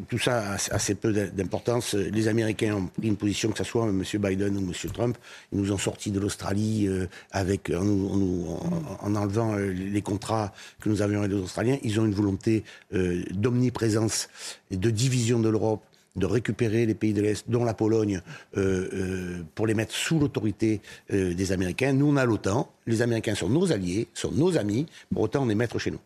tout 0.08 0.18
ça 0.20 0.52
a 0.52 0.74
assez 0.76 0.94
peu 0.94 1.12
d'importance. 1.12 1.94
Les 1.94 2.28
Américains 2.28 2.76
ont 2.76 2.86
pris 2.86 3.08
une 3.08 3.16
position, 3.16 3.50
que 3.50 3.58
ce 3.58 3.64
soit 3.64 3.88
M. 3.88 4.04
Biden 4.14 4.56
ou 4.58 4.60
M. 4.60 4.90
Trump. 4.92 5.18
Ils 5.52 5.58
nous 5.58 5.72
ont 5.72 5.78
sortis 5.78 6.12
de 6.12 6.20
l'Australie 6.20 6.88
avec 7.32 7.70
en, 7.70 8.60
en, 9.02 9.16
enlevant 9.16 9.56
les 9.56 10.02
contrats 10.02 10.52
que 10.80 10.88
nous 10.88 11.02
avions 11.02 11.18
avec 11.18 11.32
les 11.32 11.38
Australiens. 11.38 11.78
Ils 11.82 11.98
ont 11.98 12.04
une 12.04 12.14
volonté 12.14 12.62
d'omniprésence 12.92 14.28
et 14.70 14.76
de 14.76 14.90
division 14.90 15.40
de 15.40 15.48
l'Europe 15.48 15.82
de 16.16 16.26
récupérer 16.26 16.86
les 16.86 16.94
pays 16.94 17.12
de 17.12 17.22
l'Est, 17.22 17.48
dont 17.48 17.64
la 17.64 17.74
Pologne, 17.74 18.20
euh, 18.56 18.88
euh, 18.92 19.42
pour 19.54 19.66
les 19.66 19.74
mettre 19.74 19.94
sous 19.94 20.18
l'autorité 20.18 20.80
euh, 21.12 21.34
des 21.34 21.52
Américains. 21.52 21.92
Nous, 21.92 22.06
on 22.06 22.16
a 22.16 22.24
l'OTAN. 22.24 22.68
Les 22.86 23.02
Américains 23.02 23.34
sont 23.34 23.48
nos 23.48 23.72
alliés, 23.72 24.08
sont 24.14 24.32
nos 24.32 24.56
amis. 24.56 24.86
Pour 25.12 25.22
autant, 25.22 25.42
on 25.44 25.48
est 25.48 25.54
maître 25.54 25.78
chez 25.78 25.90
nous. 25.90 26.00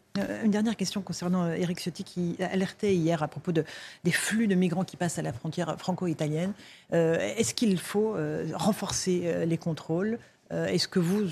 Une 0.45 0.51
dernière 0.51 0.77
question 0.77 1.01
concernant 1.01 1.51
Eric 1.53 1.81
Ciotti 1.81 2.05
qui 2.05 2.37
alertait 2.41 2.95
hier 2.95 3.23
à 3.23 3.29
propos 3.29 3.53
de, 3.53 3.65
des 4.05 4.13
flux 4.13 4.47
de 4.47 4.55
migrants 4.55 4.85
qui 4.85 4.97
passent 4.97 5.19
à 5.19 5.23
la 5.23 5.33
frontière 5.33 5.77
franco-italienne. 5.79 6.53
Est-ce 6.91 7.55
qu'il 7.55 7.79
faut 7.79 8.15
renforcer 8.53 9.47
les 9.47 9.57
contrôles? 9.57 10.19
Est-ce 10.51 10.87
que 10.87 10.99
vous 10.99 11.25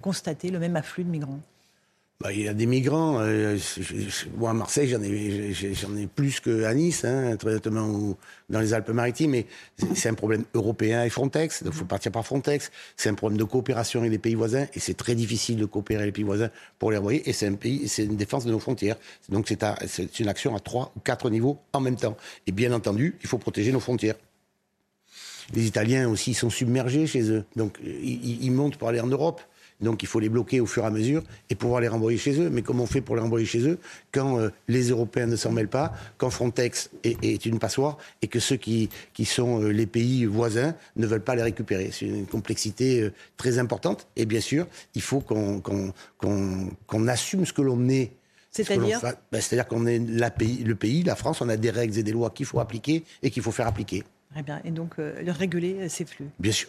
constatez 0.00 0.50
le 0.50 0.58
même 0.58 0.76
afflux 0.76 1.04
de 1.04 1.10
migrants? 1.10 1.40
Bah, 2.18 2.32
il 2.32 2.42
y 2.42 2.48
a 2.48 2.54
des 2.54 2.64
migrants. 2.64 3.18
Euh, 3.20 3.58
moi, 4.38 4.50
à 4.50 4.52
Marseille, 4.54 4.88
j'en 4.88 5.02
ai, 5.02 5.52
j'en 5.52 5.94
ai 5.96 6.06
plus 6.06 6.40
qu'à 6.40 6.72
Nice, 6.72 7.04
hein, 7.04 7.36
ou 7.44 8.16
dans 8.48 8.60
les 8.60 8.72
Alpes-Maritimes. 8.72 9.32
Mais 9.32 9.46
c'est 9.94 10.08
un 10.08 10.14
problème 10.14 10.44
européen 10.54 11.04
et 11.04 11.10
Frontex. 11.10 11.62
Donc, 11.62 11.74
il 11.74 11.78
faut 11.78 11.84
partir 11.84 12.12
par 12.12 12.24
Frontex. 12.24 12.70
C'est 12.96 13.10
un 13.10 13.14
problème 13.14 13.38
de 13.38 13.44
coopération 13.44 14.00
avec 14.00 14.12
les 14.12 14.18
pays 14.18 14.34
voisins. 14.34 14.66
Et 14.72 14.80
c'est 14.80 14.94
très 14.94 15.14
difficile 15.14 15.58
de 15.58 15.66
coopérer 15.66 16.04
avec 16.04 16.14
les 16.14 16.22
pays 16.22 16.24
voisins 16.24 16.48
pour 16.78 16.90
les 16.90 16.96
renvoyer. 16.96 17.28
Et 17.28 17.34
c'est 17.34 17.48
une 17.48 18.16
défense 18.16 18.46
de 18.46 18.50
nos 18.50 18.60
frontières. 18.60 18.96
Donc, 19.28 19.48
c'est, 19.48 20.18
une 20.18 20.28
action 20.28 20.56
à 20.56 20.60
trois 20.60 20.92
ou 20.96 21.00
quatre 21.00 21.28
niveaux 21.28 21.58
en 21.74 21.80
même 21.80 21.96
temps. 21.96 22.16
Et 22.46 22.52
bien 22.52 22.72
entendu, 22.72 23.16
il 23.20 23.28
faut 23.28 23.38
protéger 23.38 23.72
nos 23.72 23.80
frontières. 23.80 24.16
Les 25.52 25.66
Italiens 25.66 26.08
aussi 26.08 26.32
sont 26.32 26.50
submergés 26.50 27.06
chez 27.06 27.30
eux. 27.30 27.44
Donc, 27.56 27.78
ils 27.84 28.50
montent 28.50 28.78
pour 28.78 28.88
aller 28.88 29.00
en 29.00 29.06
Europe. 29.06 29.42
Donc 29.80 30.02
il 30.02 30.06
faut 30.06 30.20
les 30.20 30.28
bloquer 30.28 30.60
au 30.60 30.66
fur 30.66 30.84
et 30.84 30.86
à 30.86 30.90
mesure 30.90 31.22
et 31.50 31.54
pouvoir 31.54 31.80
les 31.80 31.88
renvoyer 31.88 32.18
chez 32.18 32.40
eux. 32.40 32.50
Mais 32.50 32.62
comment 32.62 32.84
on 32.84 32.86
fait 32.86 33.00
pour 33.00 33.16
les 33.16 33.22
renvoyer 33.22 33.46
chez 33.46 33.66
eux 33.68 33.78
quand 34.12 34.38
euh, 34.38 34.50
les 34.68 34.90
Européens 34.90 35.26
ne 35.26 35.36
s'en 35.36 35.52
mêlent 35.52 35.68
pas, 35.68 35.92
quand 36.16 36.30
Frontex 36.30 36.90
est, 37.04 37.44
une 37.46 37.58
passoire 37.58 37.98
et 38.22 38.28
que 38.28 38.40
ceux 38.40 38.56
qui, 38.56 38.88
qui 39.12 39.24
sont 39.24 39.62
euh, 39.62 39.68
les 39.68 39.86
pays 39.86 40.24
voisins 40.24 40.74
ne 40.96 41.06
veulent 41.06 41.24
pas 41.24 41.34
les 41.34 41.42
récupérer 41.42 41.90
C'est 41.92 42.06
une 42.06 42.26
complexité 42.26 43.02
euh, 43.02 43.12
très 43.36 43.58
importante. 43.58 44.06
Et 44.16 44.24
bien 44.26 44.40
sûr, 44.40 44.66
il 44.94 45.02
faut 45.02 45.20
qu'on 45.20 45.92
assume 47.08 47.44
ce 47.44 47.52
que 47.52 47.62
l'on 47.62 47.88
est. 47.88 48.12
C'est-à-dire 48.50 49.00
ben, 49.30 49.40
C'est-à-dire 49.40 49.66
qu'on 49.66 49.86
est 49.86 49.98
la 49.98 50.30
pays, 50.30 50.64
le 50.64 50.74
pays, 50.74 51.02
la 51.02 51.16
France, 51.16 51.42
on 51.42 51.48
a 51.50 51.58
des 51.58 51.70
règles 51.70 51.98
et 51.98 52.02
des 52.02 52.12
lois 52.12 52.30
qu'il 52.30 52.46
faut 52.46 52.60
appliquer 52.60 53.04
et 53.22 53.30
qu'il 53.30 53.42
faut 53.42 53.52
faire 53.52 53.66
appliquer. 53.66 54.04
Très 54.36 54.42
bien. 54.42 54.60
Et 54.66 54.70
donc, 54.70 54.96
euh, 54.98 55.14
le 55.24 55.32
réguler 55.32 55.76
euh, 55.80 55.86
ces 55.88 56.04
flux. 56.04 56.26
Bien 56.38 56.52
sûr. 56.52 56.68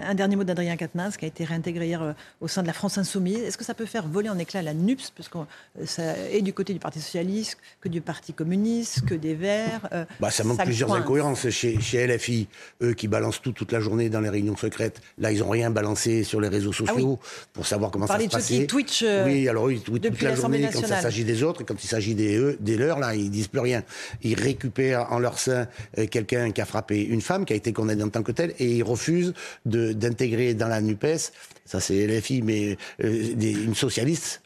Un 0.00 0.16
dernier 0.16 0.34
mot 0.34 0.42
d'Adrien 0.42 0.76
Quatennens, 0.76 1.16
qui 1.16 1.24
a 1.24 1.28
été 1.28 1.44
réintégré 1.44 1.86
hier 1.86 2.02
euh, 2.02 2.12
au 2.40 2.48
sein 2.48 2.60
de 2.62 2.66
la 2.66 2.72
France 2.72 2.98
Insoumise. 2.98 3.38
Est-ce 3.38 3.56
que 3.56 3.62
ça 3.62 3.74
peut 3.74 3.86
faire 3.86 4.08
voler 4.08 4.28
en 4.30 4.36
éclats 4.36 4.62
la 4.62 4.74
NUPS, 4.74 5.12
puisque 5.14 5.36
ça 5.84 6.18
est 6.32 6.42
du 6.42 6.52
côté 6.52 6.72
du 6.72 6.80
Parti 6.80 7.00
Socialiste, 7.00 7.58
que 7.80 7.88
du 7.88 8.00
Parti 8.00 8.32
Communiste, 8.32 9.06
que 9.06 9.14
des 9.14 9.34
Verts 9.34 9.88
bah, 10.18 10.32
Ça 10.32 10.42
manque 10.42 10.64
plusieurs 10.64 10.92
incohérences. 10.92 11.48
Chez, 11.50 11.80
chez, 11.80 12.04
LFI, 12.04 12.48
eux 12.82 12.94
qui 12.94 13.06
balancent 13.06 13.40
tout 13.40 13.52
toute 13.52 13.70
la 13.70 13.78
journée 13.78 14.08
dans 14.08 14.20
les 14.20 14.28
réunions 14.28 14.56
secrètes, 14.56 15.00
là, 15.18 15.30
ils 15.30 15.38
n'ont 15.38 15.50
rien 15.50 15.70
balancé 15.70 16.24
sur 16.24 16.40
les 16.40 16.48
réseaux 16.48 16.72
ah 16.74 16.78
sociaux 16.78 17.20
pour 17.52 17.64
savoir 17.64 17.92
comment 17.92 18.08
ça 18.08 18.18
se 18.18 18.26
passait. 18.26 18.58
de 18.58 18.64
Twitch 18.64 19.04
Oui, 19.24 19.48
alors 19.48 19.70
ils 19.70 19.82
tweetent 19.82 20.10
toute 20.10 20.22
la 20.22 20.34
journée 20.34 20.68
quand 20.72 20.80
il 20.80 20.86
s'agit 20.88 21.22
des 21.22 21.44
autres, 21.44 21.62
et 21.62 21.64
quand 21.64 21.80
il 21.84 21.86
s'agit 21.86 22.16
des, 22.16 22.56
des 22.58 22.76
leurs, 22.76 22.98
là, 22.98 23.14
ils 23.14 23.30
disent 23.30 23.46
plus 23.46 23.60
rien. 23.60 23.84
Ils 24.24 24.34
récupèrent 24.34 25.12
en 25.12 25.20
leur 25.20 25.38
sein 25.38 25.68
quelqu'un 26.10 26.50
qui 26.50 26.60
a 26.60 26.64
frappé 26.64 27.03
une 27.04 27.20
femme, 27.20 27.44
qui 27.44 27.52
a 27.52 27.56
été 27.56 27.72
condamné 27.72 28.02
en 28.02 28.08
tant 28.08 28.22
que 28.22 28.32
tel, 28.32 28.54
et 28.58 28.76
il 28.76 28.82
refuse 28.82 29.34
d'intégrer 29.64 30.54
dans 30.54 30.68
la 30.68 30.80
NUPES, 30.80 31.32
ça 31.64 31.80
c'est 31.80 32.06
LFI, 32.06 32.42
mais 32.42 32.76
euh, 33.02 33.34
une 33.40 33.74
socialiste 33.74 34.42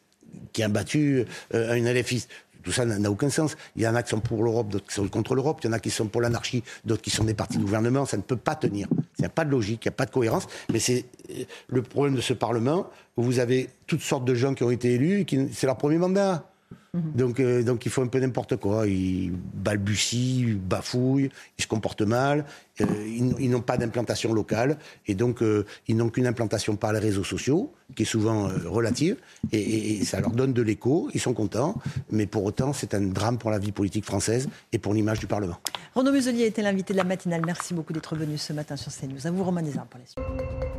qui 0.52 0.62
a 0.62 0.68
battu 0.68 1.24
euh, 1.54 1.74
une 1.74 1.90
LFI. 1.90 2.26
Tout 2.62 2.72
ça 2.72 2.84
n'a 2.84 3.10
aucun 3.10 3.30
sens. 3.30 3.56
Il 3.76 3.82
y 3.82 3.88
en 3.88 3.94
a 3.94 4.02
qui 4.02 4.10
sont 4.10 4.20
pour 4.20 4.42
l'Europe, 4.42 4.68
d'autres 4.68 4.86
qui 4.86 4.94
sont 4.94 5.08
contre 5.08 5.34
l'Europe, 5.34 5.60
il 5.62 5.68
y 5.68 5.70
en 5.70 5.72
a 5.72 5.78
qui 5.78 5.90
sont 5.90 6.06
pour 6.06 6.20
l'anarchie, 6.20 6.62
d'autres 6.84 7.02
qui 7.02 7.10
sont 7.10 7.24
des 7.24 7.34
partis 7.34 7.56
de 7.56 7.62
gouvernement. 7.62 8.04
Ça 8.04 8.16
ne 8.16 8.22
peut 8.22 8.36
pas 8.36 8.56
tenir. 8.56 8.88
Il 9.18 9.22
n'y 9.22 9.26
a 9.26 9.30
pas 9.30 9.44
de 9.44 9.50
logique, 9.50 9.84
il 9.84 9.88
n'y 9.88 9.94
a 9.94 9.96
pas 9.96 10.06
de 10.06 10.10
cohérence. 10.10 10.46
Mais 10.72 10.78
c'est 10.78 11.06
euh, 11.30 11.44
le 11.68 11.82
problème 11.82 12.14
de 12.14 12.20
ce 12.20 12.32
Parlement 12.32 12.90
où 13.16 13.22
vous 13.22 13.38
avez 13.38 13.70
toutes 13.86 14.02
sortes 14.02 14.24
de 14.24 14.34
gens 14.34 14.54
qui 14.54 14.64
ont 14.64 14.70
été 14.70 14.92
élus 14.92 15.24
c'est 15.52 15.66
leur 15.66 15.78
premier 15.78 15.98
mandat. 15.98 16.50
Donc, 16.94 17.38
euh, 17.38 17.62
donc 17.62 17.84
il 17.84 17.92
faut 17.92 18.02
un 18.02 18.06
peu 18.06 18.18
n'importe 18.18 18.56
quoi. 18.56 18.86
Ils 18.86 19.32
balbutient, 19.32 20.48
ils 20.48 20.58
bafouillent, 20.58 21.30
ils 21.58 21.62
se 21.62 21.68
comportent 21.68 22.02
mal. 22.02 22.44
Euh, 22.80 22.84
ils, 23.06 23.50
n'ont 23.50 23.60
pas 23.60 23.76
d'implantation 23.76 24.32
locale 24.32 24.78
et 25.06 25.14
donc 25.14 25.42
euh, 25.42 25.66
ils 25.88 25.96
n'ont 25.96 26.10
qu'une 26.10 26.26
implantation 26.26 26.76
par 26.76 26.92
les 26.92 27.00
réseaux 27.00 27.24
sociaux, 27.24 27.72
qui 27.96 28.04
est 28.04 28.06
souvent 28.06 28.48
relative, 28.66 29.16
et, 29.52 30.04
ça 30.04 30.20
leur 30.20 30.30
donne 30.30 30.52
de 30.52 30.62
l'écho. 30.62 31.10
Ils 31.12 31.20
sont 31.20 31.34
contents, 31.34 31.74
mais 32.10 32.26
pour 32.26 32.44
autant, 32.44 32.72
c'est 32.72 32.94
un 32.94 33.00
drame 33.00 33.38
pour 33.38 33.50
la 33.50 33.58
vie 33.58 33.72
politique 33.72 34.04
française 34.04 34.48
et 34.72 34.78
pour 34.78 34.94
l'image 34.94 35.18
du 35.18 35.26
Parlement. 35.26 35.56
Renaud 35.94 36.12
Muselier 36.12 36.46
était 36.46 36.62
l'invité 36.62 36.92
de 36.94 36.98
la 36.98 37.04
matinale. 37.04 37.42
Merci 37.44 37.74
beaucoup 37.74 37.92
d'être 37.92 38.14
venu 38.16 38.38
ce 38.38 38.52
matin 38.52 38.76
sur 38.76 38.92
CNews. 38.92 39.26
À 39.26 39.30
vous, 39.30 39.44
Romain 39.44 39.62
Desarmes, 39.62 39.88
pour 39.88 40.00
la 40.00 40.06
suite. 40.06 40.77